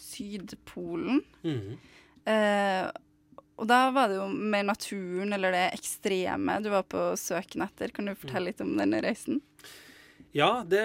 Sydpolen. 0.00 1.22
Mm. 1.44 1.76
Eh, 2.30 2.88
og 3.60 3.68
da 3.68 3.80
var 3.92 4.08
det 4.08 4.16
jo 4.16 4.26
mer 4.32 4.64
naturen 4.70 5.36
eller 5.36 5.52
det 5.52 5.66
ekstreme 5.76 6.56
du 6.64 6.70
var 6.72 6.86
på 6.88 7.10
søken 7.20 7.66
etter. 7.66 7.92
Kan 7.92 8.08
du 8.08 8.16
fortelle 8.16 8.50
litt 8.50 8.62
om 8.64 8.72
denne 8.78 9.02
reisen? 9.04 9.42
Ja, 10.32 10.62
det, 10.62 10.82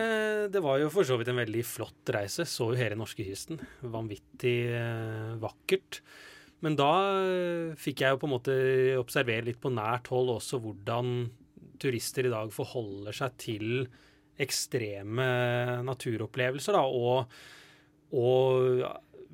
det, 0.51 0.61
var 0.65 0.79
jo 0.81 0.89
for 0.91 1.05
så 1.07 1.19
vidt 1.19 1.29
en 1.31 1.39
veldig 1.39 1.61
flott 1.67 2.11
reise. 2.11 2.47
Så 2.49 2.71
jo 2.73 2.79
hele 2.79 2.97
norskekysten. 2.99 3.61
Vanvittig 3.93 4.57
eh, 4.73 5.35
vakkert. 5.39 6.01
Men 6.65 6.75
da 6.79 6.91
eh, 7.21 7.75
fikk 7.79 8.03
jeg 8.03 8.15
jo 8.15 8.21
på 8.21 8.29
en 8.29 8.35
måte 8.35 8.55
observere 8.99 9.47
litt 9.51 9.61
på 9.61 9.71
nært 9.73 10.09
hold 10.11 10.33
også 10.35 10.59
hvordan 10.63 11.29
turister 11.81 12.27
i 12.27 12.33
dag 12.33 12.51
forholder 12.55 13.15
seg 13.15 13.37
til 13.41 13.69
ekstreme 14.41 15.25
naturopplevelser, 15.87 16.75
da, 16.75 16.83
og, 16.83 17.31
og 18.15 18.83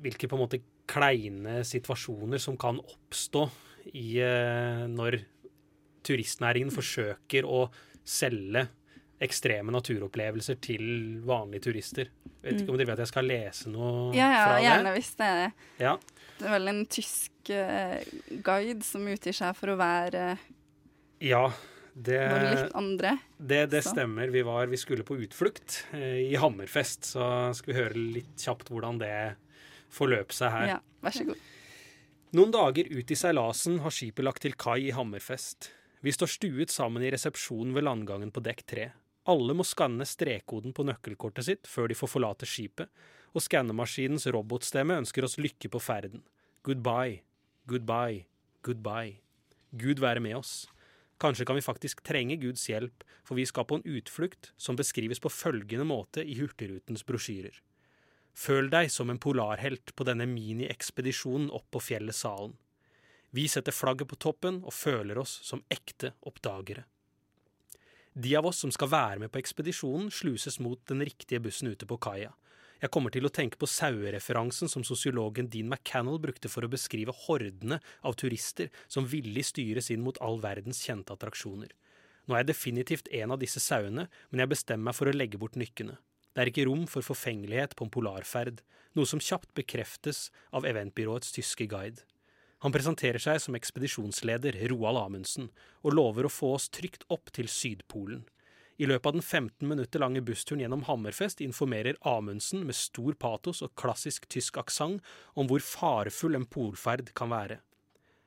hvilke 0.02 0.28
på 0.28 0.38
en 0.38 0.42
måte 0.42 0.62
kleine 0.90 1.60
situasjoner 1.66 2.40
som 2.42 2.58
kan 2.60 2.80
oppstå 2.82 3.46
i, 3.94 4.18
eh, 4.22 4.84
når 4.90 5.20
turistnæringen 6.06 6.72
forsøker 6.74 7.46
å 7.46 7.66
selge 8.02 8.66
ekstreme 9.22 9.70
naturopplevelser 9.70 10.58
til 10.62 10.84
vanlige 11.26 11.68
turister. 11.68 12.10
Vet 12.42 12.58
ikke 12.58 12.74
om 12.74 12.78
dere 12.80 12.90
vet 12.90 12.96
at 12.98 13.04
jeg 13.04 13.12
skal 13.12 13.28
lese 13.30 13.70
noe 13.70 14.10
ja, 14.16 14.26
ja, 14.26 14.40
fra 14.42 14.56
det? 14.56 14.64
Gjerne 14.66 14.94
hvis 14.96 15.12
det 15.20 15.28
er 15.28 15.36
det. 15.38 15.68
Ja. 15.84 15.92
Det 16.40 16.48
er 16.48 16.54
vel 16.56 16.72
en 16.72 16.80
tysk 16.90 17.52
uh, 17.54 18.16
guide 18.42 18.82
som 18.82 19.06
utgir 19.06 19.36
seg 19.38 19.54
for 19.54 19.70
å 19.70 19.78
være 19.78 20.24
ja, 21.22 21.44
det, 21.92 22.20
litt 22.48 22.76
andre. 22.78 23.16
Det, 23.36 23.66
det 23.72 23.82
stemmer. 23.84 24.30
Vi, 24.32 24.42
var, 24.46 24.66
vi, 24.66 24.80
skulle 24.80 25.04
på 25.04 25.18
utflukt 25.20 25.82
eh, 25.92 26.22
i 26.32 26.36
Hammerfest, 26.40 27.04
så 27.14 27.26
skal 27.56 27.72
vi 27.72 27.78
høre 27.78 28.04
litt 28.18 28.32
kjapt 28.40 28.72
hvordan 28.72 29.00
det 29.02 29.12
forløp 29.92 30.32
seg 30.32 30.54
her. 30.54 30.70
Ja, 30.76 30.80
vær 31.04 31.16
så 31.16 31.26
god. 31.28 31.48
Noen 32.32 32.52
dager 32.54 32.88
ut 32.88 33.12
i 33.12 33.18
seilasen 33.18 33.82
har 33.84 33.92
skipet 33.92 34.24
lagt 34.24 34.44
til 34.46 34.56
kai 34.56 34.86
i 34.86 34.94
Hammerfest. 34.96 35.68
Vi 36.02 36.14
står 36.16 36.30
stuet 36.32 36.72
sammen 36.72 37.04
i 37.04 37.10
resepsjonen 37.12 37.76
ved 37.76 37.84
landgangen 37.84 38.32
på 38.32 38.40
dekk 38.42 38.64
tre. 38.72 38.88
Alle 39.28 39.54
må 39.54 39.62
skanne 39.68 40.06
strekkoden 40.08 40.72
på 40.74 40.86
nøkkelkortet 40.88 41.46
sitt 41.46 41.68
før 41.70 41.92
de 41.92 41.98
får 41.98 42.10
forlate 42.10 42.48
skipet, 42.48 42.88
og 43.36 43.44
skannemaskinens 43.44 44.26
robotstemme 44.32 44.96
ønsker 45.04 45.28
oss 45.28 45.38
lykke 45.38 45.70
på 45.70 45.80
ferden. 45.80 46.24
Goodbye, 46.66 47.20
goodbye, 47.68 48.24
goodbye. 48.64 49.20
Gud 49.76 50.02
være 50.02 50.24
med 50.24 50.40
oss. 50.40 50.64
Kanskje 51.22 51.46
kan 51.46 51.54
vi 51.54 51.62
faktisk 51.62 52.00
trenge 52.02 52.36
Guds 52.42 52.64
hjelp, 52.66 53.04
for 53.22 53.38
vi 53.38 53.44
skal 53.46 53.66
på 53.68 53.78
en 53.78 53.86
utflukt 53.86 54.50
som 54.58 54.78
beskrives 54.78 55.22
på 55.22 55.30
følgende 55.30 55.86
måte 55.86 56.24
i 56.26 56.34
Hurtigrutens 56.40 57.06
brosjyrer. 57.06 57.54
Føl 58.34 58.70
deg 58.72 58.90
som 58.90 59.12
en 59.12 59.20
polarhelt 59.22 59.92
på 59.94 60.06
denne 60.08 60.26
mini-ekspedisjonen 60.26 61.50
opp 61.54 61.68
på 61.70 61.82
fjellet 61.84 62.16
Salen. 62.16 62.56
Vi 63.30 63.46
setter 63.48 63.72
flagget 63.72 64.10
på 64.10 64.18
toppen 64.20 64.60
og 64.64 64.74
føler 64.74 65.20
oss 65.20 65.38
som 65.46 65.62
ekte 65.72 66.12
oppdagere. 66.28 66.84
De 68.12 68.34
av 68.36 68.46
oss 68.50 68.58
som 68.60 68.72
skal 68.74 68.90
være 68.92 69.22
med 69.22 69.32
på 69.32 69.40
ekspedisjonen, 69.40 70.10
sluses 70.12 70.58
mot 70.60 70.80
den 70.90 71.00
riktige 71.00 71.40
bussen 71.40 71.70
ute 71.72 71.88
på 71.88 71.96
kaia. 72.02 72.34
Jeg 72.82 72.90
kommer 72.90 73.12
til 73.14 73.28
å 73.28 73.30
tenke 73.30 73.60
på 73.62 73.68
sauereferansen 73.70 74.70
som 74.70 74.82
sosiologen 74.82 75.46
Dean 75.46 75.68
McCannell 75.70 76.18
brukte 76.22 76.50
for 76.50 76.66
å 76.66 76.70
beskrive 76.72 77.14
hordene 77.14 77.78
av 78.02 78.16
turister 78.18 78.72
som 78.90 79.06
villig 79.06 79.44
styres 79.52 79.92
inn 79.94 80.02
mot 80.02 80.18
all 80.18 80.40
verdens 80.42 80.82
kjente 80.82 81.14
attraksjoner. 81.14 81.70
Nå 82.26 82.34
er 82.34 82.42
jeg 82.42 82.50
definitivt 82.50 83.10
en 83.14 83.34
av 83.34 83.38
disse 83.38 83.62
sauene, 83.62 84.08
men 84.30 84.42
jeg 84.42 84.50
bestemmer 84.50 84.90
meg 84.90 84.98
for 84.98 85.10
å 85.10 85.14
legge 85.14 85.38
bort 85.38 85.58
nykkene. 85.58 85.94
Det 86.34 86.42
er 86.42 86.50
ikke 86.50 86.66
rom 86.66 86.88
for 86.90 87.06
forfengelighet 87.06 87.76
på 87.78 87.86
en 87.86 87.94
polarferd, 87.94 88.62
noe 88.98 89.06
som 89.06 89.22
kjapt 89.22 89.52
bekreftes 89.54 90.26
av 90.50 90.66
eventbyråets 90.66 91.34
tyske 91.38 91.68
guide. 91.70 92.02
Han 92.66 92.74
presenterer 92.74 93.22
seg 93.22 93.38
som 93.42 93.56
ekspedisjonsleder 93.58 94.58
Roald 94.70 94.98
Amundsen, 95.00 95.50
og 95.86 95.94
lover 95.98 96.26
å 96.26 96.34
få 96.34 96.54
oss 96.58 96.68
trygt 96.70 97.06
opp 97.14 97.30
til 97.34 97.50
Sydpolen. 97.50 98.22
I 98.82 98.86
løpet 98.88 99.06
av 99.06 99.14
den 99.14 99.22
15 99.22 99.68
minutter 99.68 100.02
lange 100.02 100.20
bussturen 100.26 100.62
gjennom 100.64 100.80
Hammerfest 100.88 101.42
informerer 101.44 101.98
Amundsen 102.08 102.64
med 102.66 102.74
stor 102.74 103.14
patos 103.14 103.60
og 103.62 103.76
klassisk 103.78 104.24
tysk 104.32 104.56
aksent 104.58 105.04
om 105.38 105.46
hvor 105.46 105.62
farefull 105.62 106.34
en 106.34 106.46
polferd 106.50 107.12
kan 107.14 107.30
være. 107.30 107.60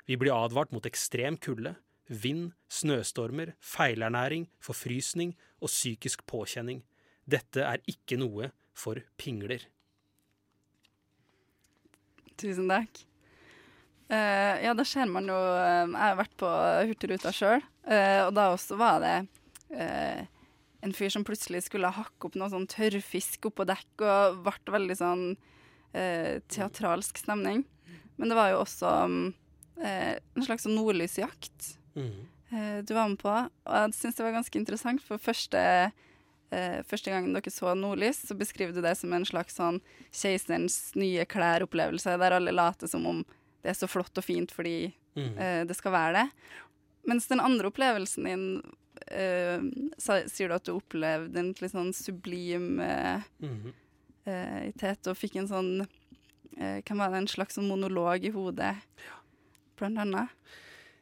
Vi 0.08 0.16
blir 0.22 0.32
advart 0.32 0.72
mot 0.72 0.86
ekstrem 0.88 1.36
kulde, 1.44 1.74
vind, 2.08 2.54
snøstormer, 2.72 3.52
feilernæring, 3.60 4.46
forfrysning 4.64 5.34
og 5.60 5.74
psykisk 5.74 6.24
påkjenning. 6.30 6.86
Dette 7.26 7.66
er 7.66 7.84
ikke 7.92 8.20
noe 8.22 8.54
for 8.78 9.02
pingler. 9.20 9.66
Tusen 12.40 12.70
takk. 12.72 13.02
Uh, 14.06 14.62
ja, 14.62 14.72
da 14.78 14.86
ser 14.86 15.10
man 15.10 15.26
jo 15.26 15.34
uh, 15.34 15.82
Jeg 15.90 15.98
har 15.98 16.18
vært 16.20 16.36
på 16.38 16.50
Hurtigruta 16.92 17.32
sjøl, 17.34 17.64
uh, 17.90 17.92
eh, 17.96 18.20
og 18.28 18.36
da 18.38 18.52
også 18.54 18.78
var 18.78 19.02
det 19.02 19.16
en 20.86 20.94
fyr 20.96 21.12
som 21.14 21.26
plutselig 21.26 21.66
skulle 21.66 21.94
hakke 21.94 22.30
opp 22.30 22.38
noe 22.40 22.52
sånn 22.54 22.68
tørrfisk 22.70 23.50
oppå 23.50 23.66
dekk, 23.68 24.06
og 24.06 24.42
ble 24.46 24.76
veldig 24.78 24.98
sånn 25.02 25.28
teatralsk 26.52 27.22
stemning. 27.22 27.62
Men 28.20 28.32
det 28.32 28.36
var 28.36 28.50
jo 28.52 28.58
også 28.66 28.90
eh, 29.80 30.18
en 30.20 30.44
slags 30.44 30.66
nordlysjakt 30.68 31.70
mm. 31.96 32.84
du 32.84 32.92
var 32.92 33.08
med 33.08 33.22
på, 33.22 33.32
og 33.32 33.78
jeg 33.80 33.96
syns 33.96 34.18
det 34.18 34.26
var 34.26 34.36
ganske 34.36 34.60
interessant, 34.60 35.04
for 35.04 35.22
første 35.22 35.62
første 36.86 37.12
gangen 37.12 37.34
dere 37.36 37.52
så 37.52 37.72
nordlys, 37.76 38.20
så 38.30 38.36
beskriver 38.38 38.76
du 38.76 38.84
det 38.86 38.94
som 38.96 39.12
en 39.16 39.26
slags 39.28 39.58
sånn 39.58 39.80
keiserens 40.14 40.94
nye 40.96 41.26
klær-opplevelse, 41.28 42.14
der 42.22 42.36
alle 42.38 42.54
later 42.56 42.88
som 42.88 43.08
om 43.10 43.24
det 43.66 43.74
er 43.74 43.80
så 43.80 43.90
flott 43.90 44.22
og 44.22 44.26
fint 44.26 44.54
fordi 44.54 44.94
mm. 45.18 45.34
uh, 45.40 45.62
det 45.66 45.78
skal 45.78 45.96
være 45.96 46.20
det. 46.20 46.26
Mens 47.06 47.30
den 47.30 47.44
andre 47.44 47.70
opplevelsen 47.70 48.28
din 48.30 48.46
uh, 49.12 49.66
sier 50.02 50.50
du 50.50 50.56
at 50.58 50.66
du 50.66 50.74
opplevde 50.76 51.42
en 51.42 51.54
litt 51.54 51.74
sånn 51.74 51.94
sublim 51.96 52.80
uh, 52.82 53.22
mm. 53.44 53.74
og 55.06 55.18
fikk 55.20 55.38
en 55.42 55.52
sånn 55.52 55.72
Kan 56.88 57.02
være 57.02 57.20
en 57.20 57.28
slags 57.28 57.58
sånn 57.58 57.68
monolog 57.68 58.24
i 58.24 58.30
hodet, 58.32 58.78
ja. 59.04 59.18
blant 59.76 60.00
annet? 60.00 60.32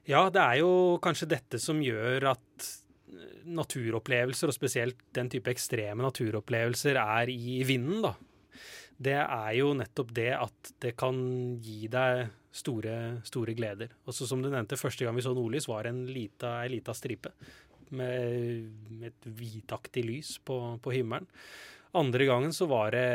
Ja, 0.10 0.28
det 0.34 0.42
er 0.42 0.60
jo 0.60 1.00
kanskje 1.04 1.30
dette 1.32 1.60
som 1.64 1.80
gjør 1.84 2.26
at 2.34 2.68
eh, 3.14 3.44
naturopplevelser, 3.56 4.52
og 4.52 4.56
spesielt 4.56 5.00
den 5.16 5.30
type 5.32 5.52
ekstreme 5.54 6.04
naturopplevelser, 6.04 7.00
er 7.00 7.32
i 7.32 7.62
vinden, 7.68 8.04
da. 8.04 8.14
Det 9.04 9.16
er 9.22 9.52
jo 9.58 9.72
nettopp 9.78 10.12
det 10.16 10.32
at 10.36 10.74
det 10.84 10.94
kan 11.00 11.18
gi 11.64 11.88
deg 11.92 12.28
store, 12.54 12.96
store 13.26 13.56
gleder. 13.58 13.94
Og 14.06 14.16
så 14.16 14.28
som 14.30 14.42
du 14.42 14.50
nevnte, 14.52 14.80
første 14.80 15.06
gang 15.06 15.18
vi 15.18 15.26
så 15.26 15.34
nordlys, 15.34 15.68
var 15.70 15.90
en 15.90 16.06
lita, 16.10 16.60
ei 16.62 16.76
lita 16.76 16.94
stripe 16.98 17.34
med, 17.98 19.04
et 19.10 19.28
hvitaktig 19.28 20.06
lys 20.06 20.36
på, 20.46 20.58
på 20.82 20.94
himmelen. 20.94 21.28
Andre 21.98 22.26
gangen 22.30 22.54
så 22.56 22.66
var 22.70 22.94
det 22.96 23.08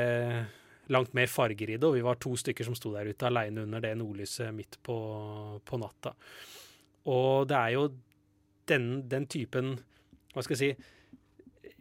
langt 0.92 1.14
mer 1.16 1.31
farger 1.31 1.74
i 1.74 1.77
det, 1.77 1.87
og 1.87 1.96
vi 1.96 2.05
var 2.05 2.20
to 2.20 2.35
stykker 2.38 2.66
som 2.66 2.77
sto 2.79 2.92
der 2.94 3.11
ute 3.11 3.27
aleine 3.29 3.64
under 3.66 3.83
det 3.85 3.94
nordlyset 3.98 4.55
midt 4.55 4.79
på, 4.83 4.98
på, 5.64 5.81
natta. 5.81 6.14
Og 7.11 7.48
det 7.51 7.59
er 7.59 7.74
jo 7.74 7.88
den, 8.68 8.87
den 9.09 9.27
typen 9.31 9.79
Hva 10.35 10.42
skal 10.44 10.59
jeg 10.59 10.61
si 10.61 10.88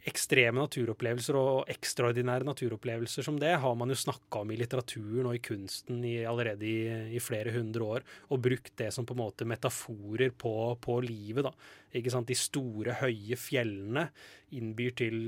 ekstreme 0.08 0.62
naturopplevelser 0.62 1.38
og 1.38 1.72
ekstraordinære 1.72 2.48
naturopplevelser 2.48 3.26
som 3.26 3.38
det 3.42 3.54
har 3.60 3.76
man 3.78 3.92
jo 3.92 3.98
snakka 4.00 4.44
om 4.44 4.54
i 4.54 4.58
litteraturen 4.60 5.28
og 5.30 5.36
i 5.36 5.42
kunsten 5.44 6.04
i, 6.08 6.16
allerede 6.28 6.68
i, 6.68 6.78
i, 7.18 7.22
flere 7.24 7.54
hundre 7.56 7.90
år, 7.98 8.06
og 8.32 8.44
brukt 8.44 8.74
det 8.80 8.92
som 8.96 9.08
på 9.08 9.18
en 9.18 9.24
måte 9.26 9.48
metaforer 9.50 10.32
på, 10.32 10.54
på 10.82 11.00
livet. 11.04 11.50
da. 11.50 11.52
Ikke 12.00 12.14
sant? 12.14 12.30
De 12.30 12.38
store, 12.40 12.96
høye 13.02 13.40
fjellene 13.40 14.08
innbyr 14.56 14.96
til 14.98 15.20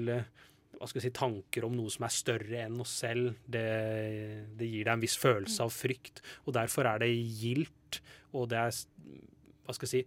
hva 0.80 0.88
skal 0.88 1.04
si, 1.04 1.12
tanker 1.12 1.66
om 1.68 1.76
noe 1.76 1.92
som 1.92 2.06
er 2.08 2.16
større 2.16 2.64
enn 2.64 2.80
oss 2.80 2.94
selv. 3.02 3.36
Det, 3.44 3.66
det 4.56 4.70
gir 4.70 4.86
deg 4.86 4.94
en 4.94 5.04
viss 5.04 5.18
følelse 5.20 5.66
av 5.66 5.76
frykt, 5.76 6.24
og 6.46 6.56
derfor 6.56 6.88
er 6.88 7.04
det 7.04 7.12
gildt, 7.12 8.00
og 8.32 8.48
det 8.54 8.64
er 8.64 8.80
hva 9.70 9.76
skal 9.76 9.90
jeg 9.90 10.00
si, 10.00 10.04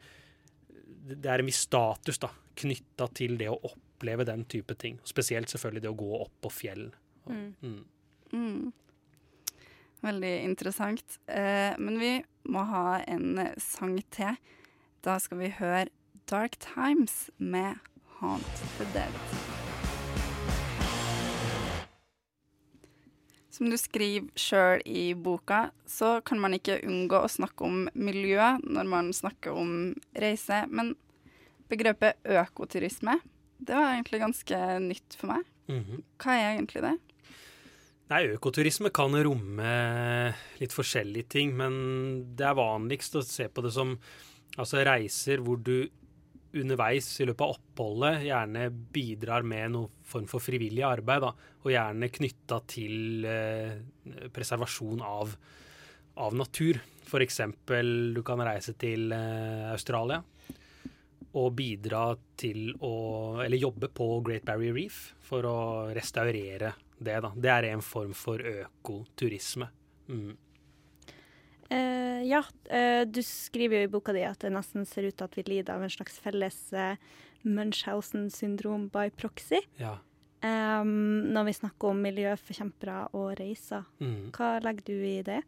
det 1.12 1.28
er 1.28 1.42
en 1.42 1.46
viss 1.46 1.64
status 1.66 2.18
da, 2.22 2.30
knytta 2.62 3.06
til 3.14 3.36
det 3.38 3.50
å 3.52 3.58
opp 3.68 3.81
oppleve 4.02 4.24
den 4.24 4.44
type 4.44 4.74
ting. 4.74 4.98
Spesielt 5.04 5.48
selvfølgelig 5.48 5.82
det 5.82 5.90
å 5.92 5.98
gå 5.98 6.16
opp 6.24 6.34
på 6.42 6.50
fjell. 6.50 6.88
Mm. 7.30 7.54
Mm. 7.62 7.84
Mm. 8.32 8.72
Veldig 10.02 10.32
interessant. 10.42 11.18
Eh, 11.26 11.78
men 11.78 12.00
vi 12.00 12.16
må 12.50 12.64
ha 12.66 12.98
en 13.06 13.38
sang 13.62 14.00
til. 14.10 14.34
Da 15.06 15.18
skal 15.22 15.38
vi 15.38 15.52
høre 15.54 15.86
Dark 16.26 16.58
Times 16.58 17.30
med 17.38 17.78
Haunt 18.18 18.62
the 18.78 18.86
Dead. 18.94 19.14
Som 23.52 23.68
du 23.70 23.76
skriver 23.78 24.32
sjøl 24.34 24.82
i 24.88 25.12
boka, 25.14 25.68
så 25.86 26.22
kan 26.26 26.40
man 26.42 26.56
ikke 26.56 26.80
unngå 26.88 27.20
å 27.22 27.30
snakke 27.30 27.68
om 27.68 27.84
miljø 27.94 28.56
når 28.64 28.88
man 28.88 29.12
snakker 29.14 29.54
om 29.54 29.92
reise. 30.18 30.64
Men 30.72 30.96
begrepet 31.70 32.18
økoturisme 32.26 33.20
det 33.66 33.78
var 33.78 33.94
egentlig 33.94 34.20
ganske 34.22 34.60
nytt 34.82 35.16
for 35.18 35.32
meg. 35.32 35.48
Mm 35.68 35.84
-hmm. 35.84 36.02
Hva 36.18 36.36
er 36.36 36.54
egentlig 36.56 36.82
det? 36.82 36.98
Nei, 38.12 38.26
Økoturisme 38.34 38.90
kan 38.92 39.14
romme 39.24 40.34
litt 40.60 40.72
forskjellige 40.72 41.28
ting, 41.28 41.56
men 41.56 42.36
det 42.36 42.44
er 42.44 42.58
vanligst 42.58 43.14
å 43.16 43.22
se 43.24 43.48
på 43.48 43.62
det 43.62 43.72
som 43.72 43.98
altså 44.58 44.84
reiser 44.84 45.40
hvor 45.40 45.56
du 45.56 45.88
underveis 46.52 47.20
i 47.20 47.24
løpet 47.24 47.40
av 47.40 47.54
oppholdet 47.54 48.26
gjerne 48.26 48.66
bidrar 48.92 49.42
med 49.42 49.72
noen 49.72 49.88
form 50.04 50.26
for 50.28 50.44
frivillig 50.44 50.84
arbeid, 50.84 51.22
da, 51.22 51.32
og 51.64 51.72
gjerne 51.72 52.10
knytta 52.12 52.60
til 52.68 53.24
eh, 53.24 54.28
preservasjon 54.34 55.00
av, 55.00 55.32
av 56.20 56.34
natur. 56.36 56.82
F.eks. 57.06 57.40
du 58.12 58.22
kan 58.22 58.44
reise 58.44 58.76
til 58.76 59.12
eh, 59.16 59.72
Australia 59.72 60.20
og 61.38 61.54
bidra 61.56 62.12
til 62.36 62.74
å 62.84 62.94
Eller 63.44 63.60
jobbe 63.60 63.88
på 63.88 64.20
Great 64.26 64.44
Barrier 64.44 64.74
Reef 64.76 65.14
for 65.24 65.46
å 65.48 65.58
restaurere 65.94 66.74
det, 67.02 67.18
da. 67.24 67.32
Det 67.34 67.50
er 67.50 67.68
en 67.72 67.82
form 67.82 68.12
for 68.14 68.38
økoturisme. 68.38 69.68
Mm. 70.12 70.36
Uh, 71.72 72.20
ja, 72.28 72.42
uh, 72.68 73.02
du 73.08 73.22
skriver 73.24 73.80
jo 73.80 73.88
i 73.88 73.90
boka 73.90 74.12
di 74.14 74.22
at 74.28 74.44
det 74.44 74.52
nesten 74.52 74.84
ser 74.86 75.08
ut 75.08 75.16
til 75.16 75.24
at 75.24 75.36
vi 75.38 75.44
lider 75.48 75.74
av 75.74 75.84
en 75.86 75.92
slags 75.92 76.18
felles 76.20 76.58
uh, 76.76 77.00
Munchhausen-syndrom 77.48 78.90
by 78.92 79.08
proxy. 79.16 79.62
Ja. 79.80 79.96
Um, 80.42 81.32
når 81.32 81.48
vi 81.48 81.56
snakker 81.56 81.94
om 81.94 82.02
miljøforkjempere 82.04 82.98
og 83.16 83.32
reiser. 83.40 83.86
Mm. 84.02 84.30
Hva 84.34 84.56
legger 84.62 84.88
du 84.90 84.96
i 85.06 85.18
det? 85.26 85.40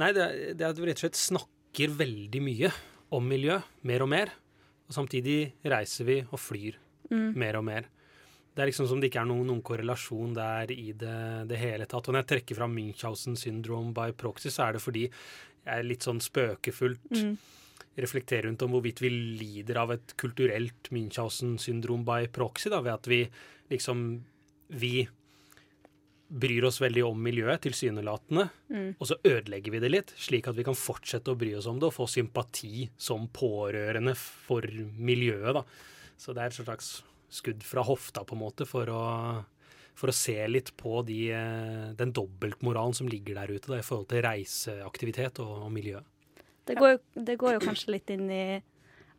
Nei, 0.00 0.10
det, 0.16 0.26
det 0.56 0.64
er 0.64 0.72
at 0.72 0.80
vi 0.80 0.88
rett 0.88 0.98
og 0.98 1.06
slett 1.06 1.20
snakker 1.20 1.96
veldig 2.00 2.40
mye 2.42 2.72
om 3.12 3.26
miljø, 3.28 3.60
mer 3.86 4.04
og 4.04 4.10
mer. 4.10 4.32
Og 4.92 4.98
samtidig 5.00 5.54
reiser 5.72 6.04
vi 6.04 6.18
og 6.28 6.36
flyr 6.36 6.76
mm. 7.08 7.30
mer 7.40 7.56
og 7.56 7.64
mer. 7.64 7.88
Det 8.52 8.60
er 8.60 8.68
liksom 8.68 8.84
som 8.90 9.00
det 9.00 9.08
ikke 9.08 9.22
er 9.22 9.30
noen, 9.30 9.46
noen 9.48 9.62
korrelasjon 9.64 10.34
der 10.36 10.74
i 10.74 10.90
det, 10.92 11.48
det, 11.48 11.56
hele 11.56 11.86
tatt. 11.88 12.04
Og 12.04 12.12
når 12.12 12.26
jeg 12.26 12.30
trekker 12.34 12.58
fram 12.58 12.74
Munchhausen 12.76 13.38
syndrome 13.40 13.94
by 13.96 14.12
proxy, 14.12 14.52
så 14.52 14.66
er 14.66 14.76
det 14.76 14.82
fordi 14.84 15.06
jeg 15.06 15.72
er 15.72 15.86
litt 15.86 16.04
sånn 16.04 16.20
spøkefullt 16.20 17.16
mm. 17.16 17.32
reflekterer 18.04 18.50
rundt 18.50 18.66
om 18.66 18.74
hvorvidt 18.76 19.00
vi 19.00 19.14
lider 19.40 19.80
av 19.80 19.94
et 19.96 20.12
kulturelt 20.20 20.92
Munchhausen 20.92 21.56
syndrom 21.62 22.04
by 22.04 22.28
proxy, 22.34 22.68
da, 22.68 22.82
ved 22.84 22.98
at 22.98 23.10
vi 23.10 23.24
liksom 23.72 24.04
Vi 24.72 25.06
bryr 26.32 26.64
oss 26.64 26.80
veldig 26.80 27.04
om 27.04 27.18
miljøet, 27.20 27.60
tilsynelatende, 27.66 28.46
mm. 28.72 28.88
og 28.96 29.08
så 29.08 29.18
ødelegger 29.20 29.74
vi 29.74 29.80
det 29.82 29.90
litt, 29.92 30.12
slik 30.16 30.48
at 30.48 30.56
vi 30.56 30.64
kan 30.66 30.76
fortsette 30.78 31.32
å 31.32 31.38
bry 31.38 31.52
oss 31.58 31.68
om 31.68 31.80
det 31.80 31.90
og 31.90 31.96
få 31.96 32.08
sympati 32.08 32.86
som 32.96 33.26
pårørende 33.28 34.14
for 34.16 34.64
miljøet. 34.96 35.58
da. 35.58 35.64
Så 36.16 36.32
det 36.32 36.44
er 36.44 36.52
et 36.52 36.56
slags 36.56 36.92
skudd 37.32 37.64
fra 37.64 37.84
hofta, 37.84 38.24
på 38.24 38.36
en 38.36 38.42
måte, 38.44 38.68
for 38.68 38.88
å, 38.92 39.02
for 39.98 40.12
å 40.12 40.16
se 40.16 40.38
litt 40.48 40.72
på 40.80 41.02
de, 41.08 41.20
eh, 41.36 41.86
den 41.98 42.14
dobbeltmoralen 42.16 42.96
som 42.96 43.10
ligger 43.12 43.40
der 43.40 43.52
ute 43.52 43.72
da, 43.72 43.80
i 43.80 43.86
forhold 43.86 44.08
til 44.12 44.24
reiseaktivitet 44.24 45.40
og, 45.44 45.66
og 45.66 45.72
miljø. 45.74 46.00
Det 46.68 46.76
går, 46.78 46.94
jo, 46.94 47.24
det 47.28 47.36
går 47.40 47.56
jo 47.56 47.64
kanskje 47.64 47.96
litt 47.96 48.12
inn 48.14 48.28
i 48.30 48.44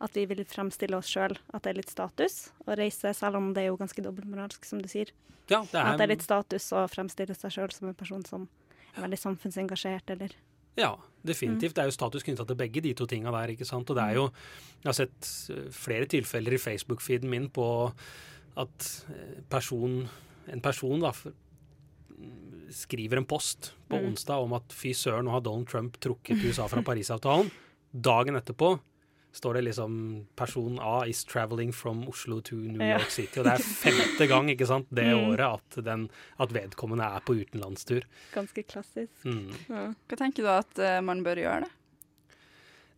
at 0.04 0.16
vi 0.16 0.26
vil 0.28 0.42
fremstille 0.48 0.98
oss 0.98 1.10
sjøl 1.10 1.36
at 1.54 1.64
det 1.64 1.72
er 1.72 1.78
litt 1.80 1.92
status 1.92 2.48
å 2.68 2.76
reise, 2.78 3.12
selv 3.16 3.40
om 3.40 3.52
det 3.56 3.64
er 3.64 3.70
jo 3.72 3.78
ganske 3.80 4.04
dobbeltmoralsk, 4.04 4.66
som 4.68 4.82
du 4.82 4.88
sier. 4.90 5.12
Ja, 5.48 5.60
det 5.60 5.76
er, 5.76 5.92
at 5.92 6.00
det 6.00 6.06
er 6.06 6.12
litt 6.14 6.24
status 6.24 6.70
å 6.76 6.84
fremstille 6.88 7.36
seg 7.36 7.52
sjøl 7.56 7.72
som 7.74 7.90
en 7.90 7.96
person 7.98 8.24
som 8.28 8.46
er 8.94 9.04
veldig 9.04 9.20
samfunnsengasjert, 9.20 10.14
eller 10.16 10.36
Ja, 10.74 10.96
definitivt. 11.22 11.72
Mm. 11.72 11.74
Det 11.76 11.82
er 11.82 11.90
jo 11.90 11.94
status 11.94 12.26
knytta 12.26 12.46
til 12.48 12.58
begge 12.58 12.82
de 12.82 12.94
to 12.98 13.06
tinga 13.10 13.30
der, 13.34 13.52
ikke 13.54 13.68
sant. 13.68 13.90
Og 13.90 13.98
det 13.98 14.04
er 14.04 14.18
jo 14.18 14.24
Jeg 14.82 14.88
har 14.88 14.96
sett 14.98 15.28
eh, 15.54 15.68
flere 15.70 16.08
tilfeller 16.10 16.56
i 16.56 16.60
Facebook-feeden 16.60 17.30
min 17.30 17.48
på 17.48 17.66
at 18.60 18.88
eh, 19.12 19.38
person, 19.50 20.02
en 20.50 20.64
person 20.64 21.04
da, 21.04 21.12
skriver 22.74 23.20
en 23.20 23.28
post 23.28 23.72
på 23.88 24.00
mm. 24.00 24.08
onsdag 24.10 24.42
om 24.42 24.56
at 24.58 24.74
fy 24.74 24.94
søren, 24.96 25.28
nå 25.28 25.36
har 25.36 25.44
Donald 25.46 25.70
Trump 25.70 26.00
trukket 26.02 26.42
USA 26.42 26.66
fra 26.70 26.82
Parisavtalen. 26.88 27.52
Dagen 27.94 28.34
etterpå 28.40 28.74
står 29.34 29.54
det 29.58 29.62
liksom 29.66 29.94
person 30.38 30.78
A 30.82 31.04
is 31.10 31.24
traveling 31.24 31.72
from 31.72 32.08
Oslo 32.08 32.40
to 32.40 32.54
New 32.54 32.82
York 32.82 33.10
City. 33.10 33.40
Og 33.40 33.48
det 33.48 33.56
er 33.56 33.64
femte 33.66 34.28
gang 34.30 34.50
ikke 34.52 34.68
sant, 34.70 34.86
det 34.94 35.08
mm. 35.10 35.30
året 35.32 35.46
at, 35.48 35.78
den, 35.86 36.08
at, 36.38 36.54
vedkommende 36.54 37.08
er 37.16 37.24
på 37.26 37.34
utenlandstur. 37.40 38.06
Ganske 38.34 38.62
klassisk. 38.62 39.16
Mm. 39.26 39.50
Ja. 39.66 39.88
Hva 40.08 40.20
tenker 40.20 40.46
du 40.46 40.52
at 40.54 40.78
uh, 40.78 41.00
man 41.04 41.24
bør 41.26 41.42
gjøre? 41.42 41.66
det? 41.66 41.80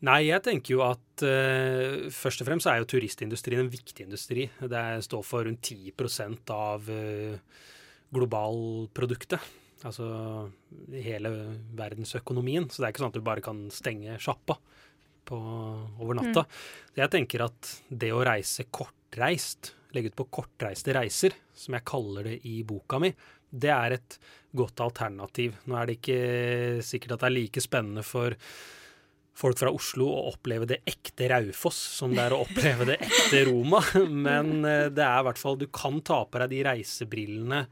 Nei, 0.05 0.27
jeg 0.27 0.45
tenker 0.45 0.77
jo 0.77 0.85
at 0.85 1.25
uh, 1.25 2.07
først 2.13 2.45
og 2.45 2.51
fremst 2.51 2.69
er 2.69 2.83
jo 2.83 2.91
turistindustrien 2.93 3.65
en 3.65 3.73
viktig 3.73 4.05
industri. 4.05 4.51
Det 4.61 4.87
står 5.09 5.25
for 5.25 5.49
rundt 5.49 5.73
10% 5.73 6.53
av 6.53 6.91
uh, 6.93 7.63
globalproduktet. 8.13 9.55
Altså 9.87 10.05
hele 10.93 11.33
verdensøkonomien. 11.77 12.69
Så 12.69 12.83
det 12.83 12.91
er 12.91 12.93
ikke 12.93 13.07
sånn 13.07 13.15
at 13.15 13.17
du 13.17 13.25
bare 13.25 13.45
kan 13.45 13.71
stenge 13.73 14.21
sjappa 14.21 14.61
på, 15.27 15.39
over 16.01 16.19
natta. 16.19 16.47
Mm. 16.47 16.95
Jeg 17.03 17.13
tenker 17.13 17.47
at 17.49 17.73
det 17.89 18.13
å 18.15 18.25
reise 18.27 18.69
kortreist, 18.71 19.75
legge 19.97 20.13
ut 20.13 20.19
på 20.23 20.29
kortreiste 20.41 20.95
reiser, 20.97 21.37
som 21.57 21.77
jeg 21.77 21.89
kaller 21.89 22.31
det 22.31 22.41
i 22.49 22.61
boka 22.67 23.01
mi, 23.03 23.13
det 23.47 23.71
er 23.73 23.97
et 23.97 24.19
godt 24.57 24.81
alternativ. 24.85 25.61
Nå 25.69 25.77
er 25.79 25.89
det 25.89 26.01
ikke 26.01 26.19
sikkert 26.85 27.17
at 27.17 27.25
det 27.25 27.31
er 27.31 27.37
like 27.37 27.63
spennende 27.63 28.05
for 28.07 28.37
folk 29.37 29.59
fra 29.61 29.73
Oslo 29.75 30.09
å 30.09 30.29
oppleve 30.31 30.69
det 30.69 30.81
ekte 30.89 31.29
Raufoss 31.29 31.79
som 31.99 32.15
det 32.17 32.23
er 32.25 32.35
å 32.35 32.43
oppleve 32.47 32.87
det 32.89 32.97
ekte 33.05 33.43
Roma, 33.51 33.83
men 34.27 34.65
eh, 34.65 34.87
det 34.89 35.05
er 35.05 35.21
i 35.21 35.27
hvert 35.29 35.41
fall 35.41 35.59
Du 35.61 35.67
kan 35.69 36.01
ta 36.01 36.23
på 36.25 36.41
deg 36.41 36.55
de 36.55 36.63
reisebrillene 36.71 37.67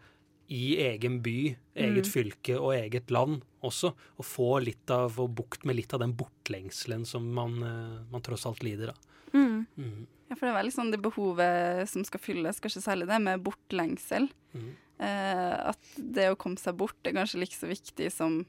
i 0.53 0.77
egen 0.85 1.21
by, 1.25 1.39
eget 1.75 2.05
mm. 2.05 2.11
fylke 2.11 2.57
og 2.59 2.75
eget 2.77 3.13
land 3.15 3.43
også. 3.65 3.93
Og 4.19 4.27
få 4.29 4.49
litt 4.65 4.91
av, 4.93 5.09
få 5.17 5.29
bukt 5.29 5.65
med 5.69 5.79
litt 5.79 5.95
av 5.97 6.03
den 6.05 6.15
bortlengselen 6.19 7.07
som 7.09 7.31
man, 7.37 7.57
eh, 7.65 8.03
man 8.13 8.25
tross 8.25 8.47
alt 8.51 8.65
lider 8.67 8.93
av. 8.93 9.11
Mm. 9.35 9.65
Mm. 9.77 10.07
Ja, 10.29 10.37
for 10.37 10.47
det 10.47 10.53
er 10.53 10.59
veldig 10.61 10.75
sånn 10.75 10.93
det 10.93 11.03
behovet 11.05 11.91
som 11.91 12.05
skal 12.07 12.23
fylles, 12.23 12.61
kanskje 12.63 12.85
særlig 12.85 13.09
det 13.11 13.21
med 13.25 13.43
bortlengsel. 13.45 14.29
Mm. 14.55 14.71
Eh, 15.05 15.57
at 15.73 15.97
det 15.97 16.31
å 16.31 16.39
komme 16.39 16.61
seg 16.61 16.77
bort 16.79 17.09
er 17.09 17.17
kanskje 17.17 17.43
like 17.43 17.57
så 17.57 17.71
viktig 17.71 18.13
som 18.15 18.43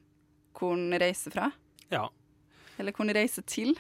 hvor 0.56 0.76
en 0.78 0.96
reiser 1.02 1.34
fra. 1.36 1.50
Ja. 1.92 2.08
Eller 2.80 2.96
hvor 2.96 3.08
en 3.08 3.16
reiser 3.16 3.46
til. 3.48 3.76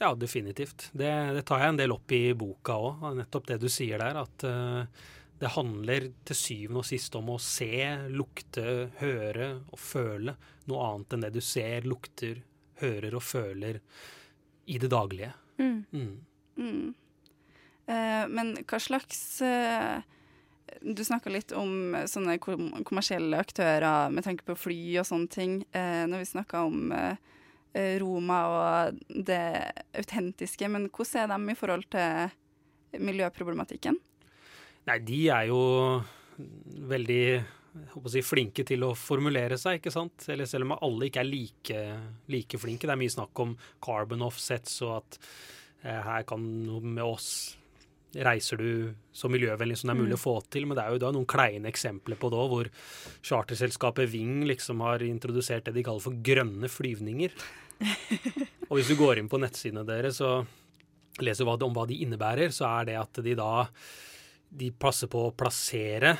Ja, 0.00 0.10
definitivt. 0.18 0.88
Det, 0.92 1.10
det 1.36 1.44
tar 1.48 1.62
jeg 1.62 1.74
en 1.74 1.78
del 1.78 1.94
opp 1.94 2.12
i 2.12 2.22
boka 2.36 2.76
òg. 2.76 3.04
Nettopp 3.20 3.46
det 3.52 3.60
du 3.62 3.68
sier 3.72 4.02
der. 4.02 4.18
At 4.24 4.44
uh, 4.44 5.04
det 5.38 5.50
handler 5.56 6.10
til 6.26 6.38
syvende 6.38 6.80
og 6.82 6.88
sist 6.88 7.14
om 7.18 7.32
å 7.34 7.40
se, 7.42 7.82
lukte, 8.12 8.90
høre 9.00 9.48
og 9.72 9.80
føle 9.80 10.36
noe 10.70 10.84
annet 10.88 11.16
enn 11.16 11.24
det 11.26 11.32
du 11.34 11.40
ser, 11.44 11.88
lukter, 11.88 12.42
hører 12.80 13.16
og 13.18 13.24
føler 13.24 13.80
i 14.70 14.78
det 14.80 14.90
daglige. 14.92 15.32
Mm. 15.58 15.84
Mm. 15.90 16.14
Mm. 16.56 16.94
Eh, 17.86 18.24
men 18.30 18.54
hva 18.64 18.78
slags 18.80 19.42
eh, 19.44 20.00
Du 20.80 21.02
snakka 21.04 21.30
litt 21.30 21.52
om 21.54 21.92
sånne 22.08 22.38
kom 22.42 22.70
kommersielle 22.86 23.38
aktører 23.38 24.10
med 24.10 24.24
tanke 24.24 24.46
på 24.46 24.56
fly 24.58 24.78
og 25.02 25.06
sånne 25.06 25.30
ting. 25.30 25.58
Eh, 25.76 26.06
når 26.08 26.24
vi 26.24 26.30
snakka 26.32 26.64
om 26.66 26.94
eh, 26.94 27.98
Roma 28.00 28.40
og 28.48 29.04
det 29.10 29.44
autentiske, 29.98 30.70
men 30.70 30.88
hvordan 30.88 31.26
er 31.26 31.30
de 31.34 31.52
i 31.52 31.58
forhold 31.58 31.86
til 31.92 33.02
miljøproblematikken? 33.02 33.98
Nei, 34.84 34.98
de 35.00 35.20
er 35.32 35.48
jo 35.48 35.60
veldig 36.92 37.24
si, 38.10 38.22
flinke 38.24 38.64
til 38.68 38.84
å 38.86 38.92
formulere 38.98 39.58
seg, 39.60 39.80
ikke 39.80 39.92
sant? 39.94 40.26
Eller 40.30 40.48
selv 40.50 40.68
om 40.68 40.76
alle 40.76 41.08
ikke 41.08 41.22
er 41.22 41.28
like, 41.30 41.82
like 42.32 42.60
flinke. 42.60 42.86
Det 42.86 42.94
er 42.94 43.00
mye 43.00 43.14
snakk 43.14 43.44
om 43.44 43.56
carbon 43.84 44.24
offsets 44.26 44.80
og 44.84 44.98
at 45.00 45.20
eh, 45.82 46.00
her 46.04 46.26
kan 46.28 46.44
med 46.44 47.04
oss 47.04 47.28
reiser 48.14 48.60
du 48.60 48.94
så 49.12 49.28
miljøvennlig 49.32 49.76
som 49.78 49.90
det 49.90 49.94
er 49.96 50.00
mulig 50.02 50.16
å 50.18 50.22
få 50.22 50.36
til. 50.52 50.68
Men 50.68 50.78
det 50.78 50.84
er 50.84 50.94
jo 50.94 51.02
da 51.02 51.12
noen 51.14 51.28
kleine 51.28 51.70
eksempler 51.70 52.18
på 52.20 52.30
det 52.30 52.40
òg, 52.40 52.52
hvor 52.52 52.70
charterselskapet 53.26 54.10
Ving 54.12 54.44
liksom 54.48 54.84
har 54.86 55.02
introdusert 55.06 55.66
det 55.68 55.74
de 55.78 55.86
kaller 55.86 56.04
for 56.04 56.20
grønne 56.24 56.70
flyvninger. 56.70 57.34
og 58.68 58.76
hvis 58.76 58.92
du 58.92 58.98
går 59.00 59.20
inn 59.20 59.30
på 59.30 59.40
nettsidene 59.42 59.86
deres 59.88 60.20
og 60.24 61.24
leser 61.24 61.46
om 61.46 61.74
hva 61.74 61.86
de 61.90 62.00
innebærer, 62.04 62.54
så 62.54 62.68
er 62.70 62.90
det 62.90 62.98
at 63.00 63.22
de 63.24 63.34
da 63.38 63.52
de 64.54 64.70
passer 64.78 65.10
på 65.10 65.26
å 65.26 65.34
plassere 65.34 66.14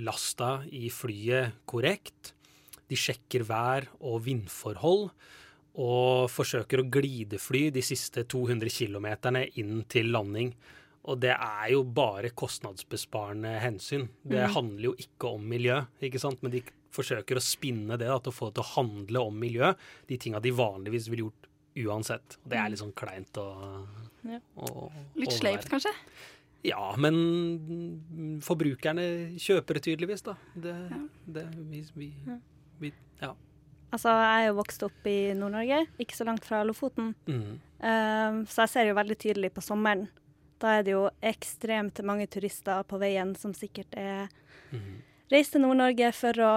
lasta 0.00 0.60
i 0.72 0.88
flyet 0.92 1.60
korrekt. 1.68 2.34
De 2.90 2.98
sjekker 2.98 3.44
vær 3.46 3.86
og 4.00 4.24
vindforhold 4.26 5.10
og 5.80 6.26
forsøker 6.32 6.82
å 6.82 6.88
glidefly 6.90 7.68
de 7.74 7.82
siste 7.84 8.24
200 8.28 8.72
km 8.74 9.06
inn 9.60 9.84
til 9.90 10.10
landing. 10.14 10.52
Og 11.08 11.20
det 11.22 11.32
er 11.32 11.70
jo 11.72 11.84
bare 11.84 12.32
kostnadsbesparende 12.36 13.54
hensyn. 13.62 14.08
Det 14.22 14.42
mm. 14.42 14.54
handler 14.56 14.90
jo 14.90 14.96
ikke 15.00 15.30
om 15.36 15.46
miljø, 15.48 15.78
ikke 16.02 16.20
sant? 16.20 16.42
men 16.42 16.52
de 16.52 16.64
forsøker 16.90 17.38
å 17.38 17.44
spinne 17.44 17.96
det 17.96 18.10
da, 18.10 18.18
til 18.18 18.32
å 18.32 18.34
få 18.34 18.50
det 18.50 18.58
til 18.58 18.66
å 18.66 18.72
handle 18.74 19.22
om 19.30 19.38
miljø. 19.38 19.70
De 20.10 20.18
tinga 20.20 20.42
de 20.42 20.52
vanligvis 20.52 21.08
ville 21.08 21.28
gjort 21.28 21.48
uansett. 21.86 22.36
Og 22.42 22.52
det 22.52 22.58
er 22.58 22.72
litt 22.72 22.82
sånn 22.82 22.96
kleint 22.98 23.40
å, 23.40 23.48
Ja. 24.26 24.42
å 24.60 24.90
Litt 25.16 25.32
sleipt, 25.32 25.70
kanskje? 25.70 25.94
Ja, 26.66 26.90
men 27.00 28.40
forbrukerne 28.44 29.04
kjøper 29.40 29.78
det 29.78 29.82
tydeligvis, 29.86 30.22
da. 30.26 30.34
Det, 30.54 30.74
det 31.24 31.46
vi, 31.70 31.82
vi, 31.96 32.10
vi, 32.82 32.92
ja. 33.22 33.32
Altså, 33.90 34.12
jeg 34.14 34.42
er 34.44 34.48
jo 34.50 34.58
vokst 34.60 34.84
opp 34.86 35.06
i 35.10 35.16
Nord-Norge, 35.34 35.80
ikke 35.98 36.14
så 36.18 36.26
langt 36.28 36.44
fra 36.46 36.60
Lofoten. 36.68 37.14
Mm. 37.26 37.56
Um, 37.80 38.42
så 38.46 38.66
jeg 38.66 38.72
ser 38.74 38.90
jo 38.90 38.98
veldig 39.00 39.16
tydelig 39.18 39.50
på 39.56 39.64
sommeren. 39.64 40.04
Da 40.60 40.76
er 40.78 40.84
det 40.86 40.92
jo 40.92 41.06
ekstremt 41.24 41.98
mange 42.06 42.28
turister 42.30 42.84
på 42.86 43.00
veien 43.00 43.34
som 43.40 43.54
sikkert 43.56 43.96
er 43.98 44.28
Mm. 44.70 45.00
reist 45.32 45.50
til 45.50 45.62
Nord-Norge 45.64 46.12
for 46.14 46.32
å 46.46 46.50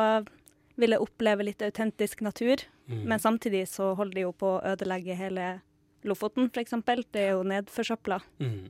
ville 0.78 1.00
oppleve 1.02 1.42
litt 1.48 1.64
autentisk 1.66 2.22
natur. 2.22 2.62
Mm. 2.86 3.06
Men 3.10 3.20
samtidig 3.20 3.64
så 3.72 3.96
holder 3.98 4.14
de 4.14 4.22
jo 4.28 4.32
på 4.38 4.52
å 4.60 4.62
ødelegge 4.76 5.16
hele 5.18 5.62
Lofoten, 6.04 6.52
f.eks. 6.54 6.76
Det 7.12 7.22
er 7.24 7.32
jo 7.32 7.42
nedforsøpla. 7.48 8.20
Mm. 8.44 8.68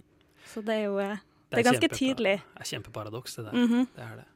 Så 0.51 0.61
det 0.65 0.75
er 0.79 0.83
jo 0.87 0.97
eh, 0.99 1.17
Det 1.51 1.59
er 1.61 1.67
ganske 1.71 1.89
tydelig. 1.93 2.35
Det 2.53 2.61
er 2.65 2.69
kjempeparadoks, 2.71 3.35
det 3.39 3.45
der. 3.45 3.53
Mhm. 3.53 3.87
Det 3.95 4.03
er 4.03 4.15
det. 4.21 4.27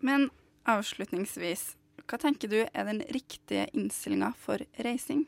Men 0.00 0.30
avslutningsvis, 0.70 1.74
hva 2.06 2.18
tenker 2.18 2.48
du 2.48 2.58
er 2.64 2.84
den 2.88 3.02
riktige 3.12 3.66
innstillinga 3.76 4.32
for 4.38 4.58
reising? 4.82 5.26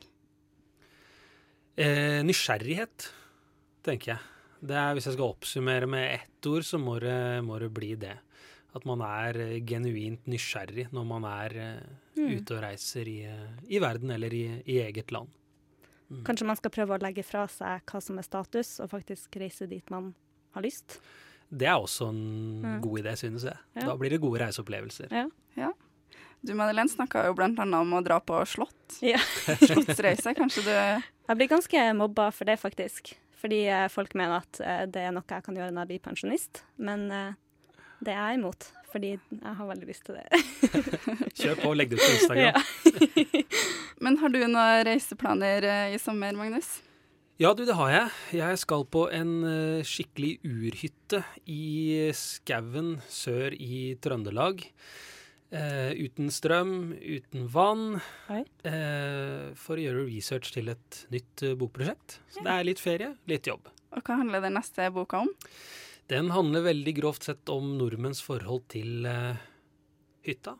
Eh, 1.76 2.20
nysgjerrighet, 2.26 3.08
tenker 3.84 4.14
jeg. 4.14 4.20
Det 4.62 4.76
er, 4.78 4.92
hvis 4.94 5.08
jeg 5.08 5.16
skal 5.16 5.32
oppsummere 5.32 5.88
med 5.90 6.12
ett 6.20 6.46
ord, 6.50 6.62
så 6.66 6.78
må 6.78 6.98
det, 7.02 7.16
må 7.46 7.56
det 7.58 7.70
bli 7.74 7.94
det. 7.98 8.14
At 8.76 8.84
man 8.88 9.02
er 9.04 9.36
eh, 9.40 9.56
genuint 9.66 10.28
nysgjerrig 10.30 10.88
når 10.94 11.08
man 11.16 11.28
er 11.28 11.58
eh, 11.66 11.98
Mm. 12.12 12.28
ute 12.42 12.52
og 12.58 12.60
reiser 12.60 13.08
i, 13.08 13.22
i 13.72 13.78
verden 13.80 14.10
eller 14.12 14.34
i, 14.36 14.42
i 14.68 14.74
eget 14.84 15.08
land. 15.16 15.30
Mm. 16.12 16.22
Kanskje 16.28 16.46
man 16.46 16.56
skal 16.60 16.70
prøve 16.74 16.96
å 16.98 17.00
legge 17.02 17.24
fra 17.24 17.46
seg 17.48 17.80
hva 17.88 18.00
som 18.04 18.18
er 18.20 18.26
status, 18.26 18.74
og 18.84 18.90
faktisk 18.92 19.38
reise 19.40 19.66
dit 19.70 19.88
man 19.90 20.12
har 20.54 20.62
lyst. 20.66 20.98
Det 21.52 21.66
er 21.68 21.76
også 21.80 22.08
en 22.08 22.62
Mm. 22.62 22.80
god 22.84 23.00
idé, 23.00 23.16
synes 23.16 23.42
jeg. 23.44 23.56
Ja. 23.76 23.86
Da 23.86 23.96
blir 23.96 24.10
det 24.10 24.20
gode 24.20 24.40
reiseopplevelser. 24.40 25.08
Ja. 25.56 25.72
Du 26.44 26.54
Madeleine 26.58 26.90
snakka 26.90 27.24
jo 27.28 27.34
blant 27.38 27.58
annet 27.62 27.80
om 27.80 27.92
å 27.94 28.02
dra 28.04 28.18
på 28.20 28.40
slott. 28.46 28.74
Ja. 29.02 29.18
Slottsreise. 29.62 30.34
Kanskje 30.34 30.64
du 30.66 30.70
Jeg 30.72 31.36
blir 31.38 31.48
ganske 31.48 31.84
mobba 31.96 32.30
for 32.34 32.44
det, 32.44 32.58
faktisk. 32.58 33.14
Fordi 33.42 33.64
eh, 33.70 33.88
folk 33.88 34.14
mener 34.14 34.42
at 34.42 34.60
eh, 34.60 34.86
det 34.86 35.02
er 35.06 35.12
noe 35.14 35.22
jeg 35.28 35.42
kan 35.46 35.54
gjøre 35.54 35.70
når 35.72 35.86
jeg 35.86 35.90
blir 35.92 36.02
pensjonist. 36.10 36.62
Men 36.78 37.10
eh, 37.10 37.32
det 38.02 38.12
er 38.14 38.32
jeg 38.32 38.40
imot, 38.40 38.72
fordi 38.92 39.14
jeg 39.16 39.56
har 39.58 39.68
veldig 39.68 39.88
lyst 39.88 40.06
til 40.06 40.18
det. 40.18 40.42
Kjør 41.40 41.60
på 41.62 41.72
og 41.72 41.76
legg 41.80 41.92
det 41.92 41.98
ut 41.98 42.04
på 42.04 42.14
Instagram. 42.18 42.48
Ja. 42.52 43.42
Men 44.04 44.18
har 44.22 44.32
du 44.32 44.40
noen 44.42 44.88
reiseplaner 44.88 45.68
eh, 45.68 45.94
i 45.96 46.00
sommer, 46.02 46.36
Magnus? 46.38 46.74
Ja, 47.40 47.54
du, 47.56 47.64
det 47.66 47.74
har 47.78 47.90
jeg. 47.90 48.10
Jeg 48.38 48.58
skal 48.60 48.84
på 48.92 49.06
en 49.14 49.32
eh, 49.48 49.86
skikkelig 49.88 50.36
urhytte 50.44 51.22
i 51.50 52.12
skauen 52.14 52.98
sør 53.10 53.56
i 53.56 53.96
Trøndelag. 54.04 54.62
Eh, 55.52 55.92
uten 56.00 56.30
strøm, 56.32 56.92
uten 56.96 57.48
vann. 57.52 57.98
Eh, 58.30 59.52
for 59.58 59.76
å 59.76 59.82
gjøre 59.82 60.06
research 60.06 60.54
til 60.54 60.70
et 60.72 61.02
nytt 61.12 61.44
eh, 61.44 61.56
bokprosjekt. 61.60 62.20
Så 62.32 62.44
det 62.46 62.54
er 62.54 62.68
litt 62.68 62.80
ferie, 62.80 63.10
litt 63.28 63.50
jobb. 63.50 63.68
Og 63.92 64.00
hva 64.06 64.16
handler 64.22 64.44
den 64.46 64.56
neste 64.56 64.86
boka 64.94 65.20
om? 65.26 65.32
Den 66.10 66.30
handler 66.34 66.66
veldig 66.66 66.94
grovt 66.98 67.28
sett 67.28 67.48
om 67.52 67.76
nordmenns 67.78 68.22
forhold 68.24 68.66
til 68.72 69.06
uh, 69.06 69.38
hytta 70.26 70.56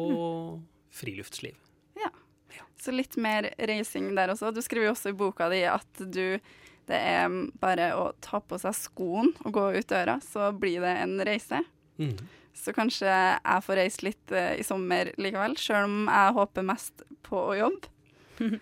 og 0.00 0.62
friluftsliv. 0.94 1.56
Ja, 1.98 2.10
Så 2.80 2.94
litt 2.94 3.16
mer 3.16 3.50
reising 3.58 4.12
der 4.14 4.32
også. 4.32 4.52
Du 4.54 4.62
skriver 4.62 4.88
jo 4.88 4.94
også 4.94 5.10
i 5.10 5.18
boka 5.18 5.48
di 5.52 5.64
at 5.68 6.04
du 6.04 6.38
det 6.84 6.98
er 7.00 7.32
bare 7.62 7.86
å 7.96 8.10
ta 8.20 8.42
på 8.44 8.58
seg 8.60 8.74
skoen 8.76 9.30
og 9.46 9.54
gå 9.56 9.62
ut 9.72 9.88
døra, 9.88 10.18
så 10.20 10.50
blir 10.52 10.82
det 10.84 10.92
en 11.00 11.14
reise. 11.24 11.62
Mm. 11.96 12.18
Så 12.54 12.74
kanskje 12.76 13.08
jeg 13.08 13.64
får 13.64 13.78
reist 13.80 14.04
litt 14.04 14.34
uh, 14.34 14.52
i 14.52 14.64
sommer 14.66 15.10
likevel, 15.16 15.56
sjøl 15.58 15.88
om 15.88 16.10
jeg 16.10 16.36
håper 16.36 16.66
mest 16.68 17.06
på 17.26 17.40
å 17.40 17.56
jobbe. 17.56 17.90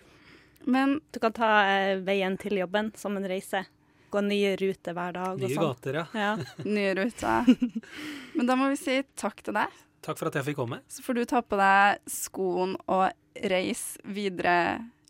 Men 0.73 1.01
Du 1.11 1.19
kan 1.19 1.35
ta 1.35 1.51
uh, 1.67 1.99
veien 2.07 2.39
til 2.39 2.61
jobben 2.61 2.93
som 2.95 3.19
en 3.19 3.27
reise. 3.27 3.65
Gå 4.13 4.21
nye 4.21 4.51
ruter 4.59 4.93
hver 4.93 5.15
dag 5.15 5.39
Nye 5.41 5.49
sånn. 5.55 5.65
gater, 5.71 5.97
ja. 5.97 6.05
Ja. 6.13 6.31
nye 6.77 6.93
ruter. 6.99 7.49
Men 8.37 8.49
da 8.49 8.57
må 8.59 8.69
vi 8.73 8.77
si 8.77 8.99
takk 9.17 9.41
til 9.45 9.57
deg. 9.57 9.79
Takk 10.05 10.19
for 10.19 10.29
at 10.29 10.37
jeg 10.37 10.49
fikk 10.51 10.59
komme. 10.59 10.81
Så 10.91 11.01
får 11.05 11.17
du 11.17 11.23
ta 11.31 11.41
på 11.41 11.57
deg 11.57 12.01
skoen 12.11 12.75
og 12.91 13.07
reise 13.49 14.01
videre 14.05 14.57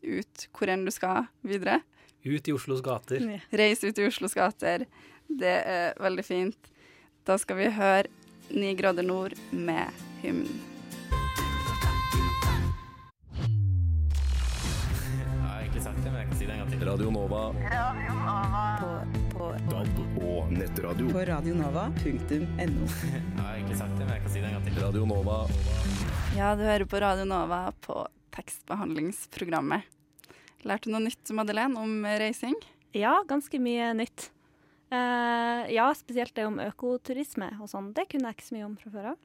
ut 0.03 0.47
hvor 0.55 0.71
enn 0.71 0.85
du 0.87 0.91
skal 0.93 1.25
videre. 1.43 1.81
Ut 2.23 2.47
i 2.47 2.53
Oslos 2.55 2.83
gater. 2.85 3.19
Ja. 3.35 3.39
Reis 3.59 3.83
ut 3.83 3.99
i 3.99 4.05
Oslos 4.07 4.35
gater. 4.37 4.85
Det 5.27 5.55
er 5.67 5.97
veldig 5.99 6.23
fint. 6.27 6.69
Da 7.27 7.35
skal 7.41 7.59
vi 7.59 7.71
høre 7.75 8.07
Ni 8.53 8.73
grader 8.75 9.03
nord 9.07 9.33
med 9.55 9.89
hymnen. 10.21 10.59
Gang 16.86 16.98
til. 16.98 17.08
Radio 17.08 17.12
Nova 17.12 17.54
på, 18.80 18.89
på, 19.38 19.50
DAB 19.69 20.24
og 20.24 20.52
nettradio. 20.52 21.08
på 21.12 21.24
radionova.no. 21.26 22.88
Jeg 23.13 23.40
har 23.40 23.56
egentlig 23.56 23.77
sagt 23.77 23.98
det, 23.98 24.06
men 24.06 24.13
jeg 24.13 24.21
kan 24.23 24.31
si 24.34 24.40
det 24.42 24.48
en 24.50 24.54
gang 24.58 24.65
til. 24.67 24.77
Radio 24.84 25.06
Nova. 25.06 25.38
Ja, 26.38 26.54
du 26.56 26.63
hører 26.65 26.86
på 26.90 27.00
Radio 27.04 27.25
Nova 27.29 27.62
på 27.81 28.06
tekstbehandlingsprogrammet. 28.34 29.84
Lærte 30.63 30.88
du 30.90 30.94
noe 30.96 31.04
nytt, 31.04 31.31
Madeleine, 31.36 31.75
om 31.79 32.06
reising? 32.06 32.56
ja, 32.94 33.15
ganske 33.27 33.58
mye 33.60 33.90
nytt. 33.98 34.29
Uh, 34.94 35.65
ja, 35.73 35.88
spesielt 35.98 36.36
det 36.38 36.46
om 36.46 36.60
økoturisme 36.62 37.48
og 37.60 37.67
sånn. 37.71 37.90
Det 37.98 38.06
kunne 38.12 38.29
jeg 38.29 38.38
ikke 38.38 38.46
så 38.52 38.56
mye 38.58 38.67
om 38.67 38.75
fra 38.77 38.92
før 38.94 39.08
av. 39.13 39.17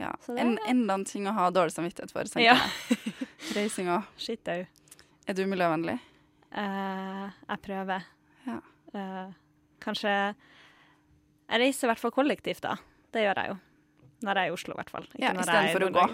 Ja. 0.00 0.12
Så 0.24 0.32
det- 0.34 0.40
En, 0.40 0.58
enda 0.66 0.94
en 0.94 1.04
ting 1.04 1.26
å 1.28 1.34
ha 1.36 1.50
dårlig 1.50 1.74
samvittighet 1.74 2.10
for, 2.10 2.24
tenker 2.24 2.46
Ja. 2.48 2.56
jeg. 2.88 3.12
Reisinga. 3.56 4.02
Shit 4.16 4.48
au. 4.48 4.64
Er 5.28 5.34
du 5.36 5.44
miljøvennlig? 5.46 5.98
Eh, 6.50 7.26
jeg 7.46 7.62
prøver. 7.62 8.06
Ja. 8.46 8.58
Eh, 8.94 9.34
kanskje 9.80 10.12
Jeg 11.50 11.60
reiser 11.62 11.86
i 11.86 11.90
hvert 11.90 12.02
fall 12.02 12.14
kollektivt, 12.14 12.62
da. 12.62 12.76
Det 13.10 13.24
gjør 13.24 13.38
jeg 13.42 13.50
jo. 13.50 13.56
Når 14.22 14.36
jeg 14.36 14.44
er 14.44 14.50
i 14.50 14.54
Oslo, 14.54 14.74
i 14.74 14.78
hvert 14.78 14.92
fall. 14.92 15.06
Ikke 15.10 15.24
Ja, 15.24 15.32
Istedenfor 15.34 15.86
å 15.86 15.90
gå. 15.94 16.04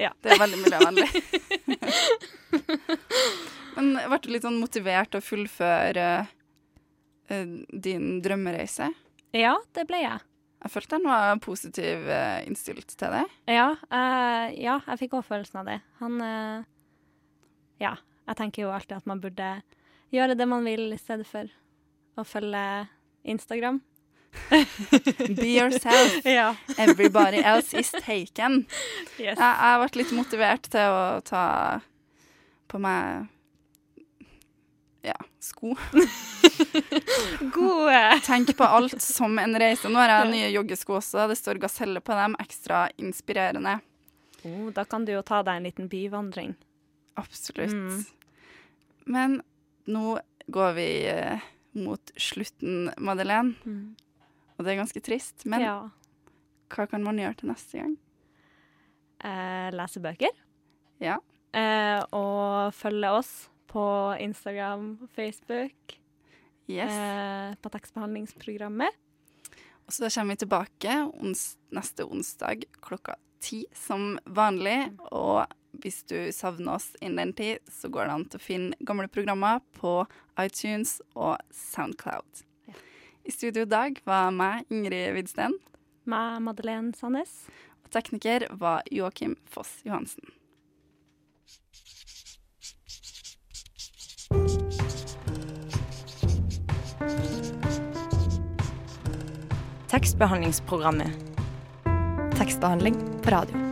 Ja. 0.00 0.10
Det 0.24 0.32
er 0.32 0.40
veldig 0.40 0.58
miljøvennlig. 0.60 1.08
Men 3.76 3.94
ble 3.96 4.18
du 4.20 4.28
litt 4.32 4.44
sånn 4.44 4.60
motivert 4.60 5.12
til 5.12 5.22
å 5.22 5.24
fullføre 5.24 6.06
uh, 6.26 7.54
din 7.72 8.20
drømmereise? 8.24 8.90
Ja, 9.36 9.54
det 9.76 9.86
ble 9.88 10.02
jeg. 10.02 10.20
Jeg 10.62 10.74
følte 10.74 10.98
han 10.98 11.08
var 11.08 11.40
positiv 11.44 12.04
uh, 12.08 12.40
innstilt 12.44 12.92
til 12.92 13.16
det. 13.16 13.24
Ja, 13.48 13.70
uh, 13.88 14.46
ja 14.52 14.76
jeg 14.90 15.04
fikk 15.04 15.16
òg 15.20 15.28
følelsen 15.28 15.62
av 15.62 15.70
det. 15.72 15.78
Han 16.02 16.20
Ja, 17.80 17.96
jeg 18.28 18.38
tenker 18.38 18.66
jo 18.66 18.74
alltid 18.74 19.00
at 19.00 19.08
man 19.08 19.22
burde 19.24 19.54
gjøre 20.12 20.36
det 20.38 20.46
man 20.48 20.64
vil, 20.66 20.90
i 20.92 21.00
stedet 21.00 21.26
for 21.28 21.50
å 22.18 22.24
følge 22.28 22.64
Instagram. 23.24 23.80
Be 25.40 25.48
yourself. 25.58 26.20
Ja. 26.24 26.54
Everybody 26.78 27.42
else 27.42 27.78
is 27.78 27.90
taken. 27.90 28.66
Yes. 29.18 29.38
Jeg, 29.38 29.54
jeg 29.58 29.80
ble 29.82 30.02
litt 30.02 30.16
motivert 30.16 30.68
til 30.72 30.96
å 30.96 31.20
ta 31.26 31.44
på 32.72 32.80
meg 32.80 33.28
ja, 35.02 35.16
sko. 35.42 35.74
God 37.54 37.92
eh, 37.92 38.20
Tenk 38.22 38.56
på 38.56 38.64
alt 38.64 39.02
som 39.02 39.38
en 39.38 39.58
reise. 39.58 39.90
Nå 39.90 39.98
har 39.98 40.12
jeg 40.14 40.30
nye 40.30 40.50
joggesko 40.54 41.00
også. 41.00 41.26
Det 41.28 41.36
står 41.40 41.58
gaselle 41.62 42.00
på 42.00 42.14
dem. 42.14 42.36
Ekstra 42.42 42.84
inspirerende. 43.02 43.80
oh, 44.46 44.68
Da 44.70 44.84
kan 44.86 45.04
du 45.04 45.12
jo 45.16 45.24
ta 45.26 45.42
deg 45.42 45.58
en 45.58 45.66
liten 45.66 45.90
byvandring. 45.90 46.54
Absolutt. 47.18 47.74
Mm. 47.74 48.04
Men 49.10 49.40
nå 49.90 50.18
går 50.52 50.72
vi 50.76 50.88
eh, 51.10 51.50
mot 51.78 52.12
slutten, 52.16 52.90
Madeleine. 52.98 53.54
Og 54.56 54.64
det 54.64 54.74
er 54.74 54.82
ganske 54.82 55.02
trist. 55.04 55.46
Men 55.48 55.64
ja. 55.64 55.76
hva 56.72 56.86
kan 56.90 57.04
man 57.04 57.20
gjøre 57.20 57.40
til 57.40 57.52
neste 57.52 57.82
gang? 57.82 57.96
Eh, 59.22 59.68
lese 59.74 60.02
bøker. 60.02 60.34
Ja. 61.02 61.18
Eh, 61.52 62.00
og 62.14 62.74
følge 62.76 63.10
oss 63.18 63.32
på 63.70 63.84
Instagram 64.20 64.96
Facebook. 65.16 65.96
Yes. 66.70 66.92
Eh, 66.92 67.54
på 67.62 67.72
tekstbehandlingsprogrammet. 67.72 69.00
Og 69.82 69.94
så 69.96 70.08
kommer 70.14 70.36
vi 70.36 70.44
tilbake 70.44 70.98
ons 71.10 71.56
neste 71.74 72.06
onsdag 72.06 72.66
klokka 72.84 73.16
ti 73.42 73.64
som 73.74 74.14
vanlig. 74.24 74.92
Og 75.10 75.42
hvis 75.82 76.02
du 76.08 76.16
savner 76.34 76.76
oss 76.76 76.92
innen 77.00 77.18
den 77.18 77.32
tid, 77.36 77.62
så 77.70 77.90
går 77.92 78.06
det 78.06 78.14
an 78.14 78.24
til 78.30 78.40
å 78.40 78.46
finne 78.46 78.86
gamle 78.86 79.08
programmer 79.10 79.60
på 79.78 80.02
iTunes 80.40 81.00
og 81.14 81.42
Soundcloud. 81.50 82.44
I 83.22 83.30
studio 83.30 83.62
i 83.62 83.70
dag 83.70 83.98
var 84.06 84.32
meg, 84.34 84.66
Ingrid 84.70 85.14
Widsten. 85.14 85.58
Med 86.04 86.42
Madeleine 86.42 86.90
Sandnes. 86.98 87.44
Og 87.84 87.90
tekniker 87.94 88.48
var 88.58 88.82
Joakim 88.90 89.36
Foss 89.46 89.78
Johansen. 89.86 90.26
Tekstbehandlingsprogrammet. 99.92 101.12
Tekstbehandling 102.38 102.96
på 103.22 103.30
radio. 103.30 103.71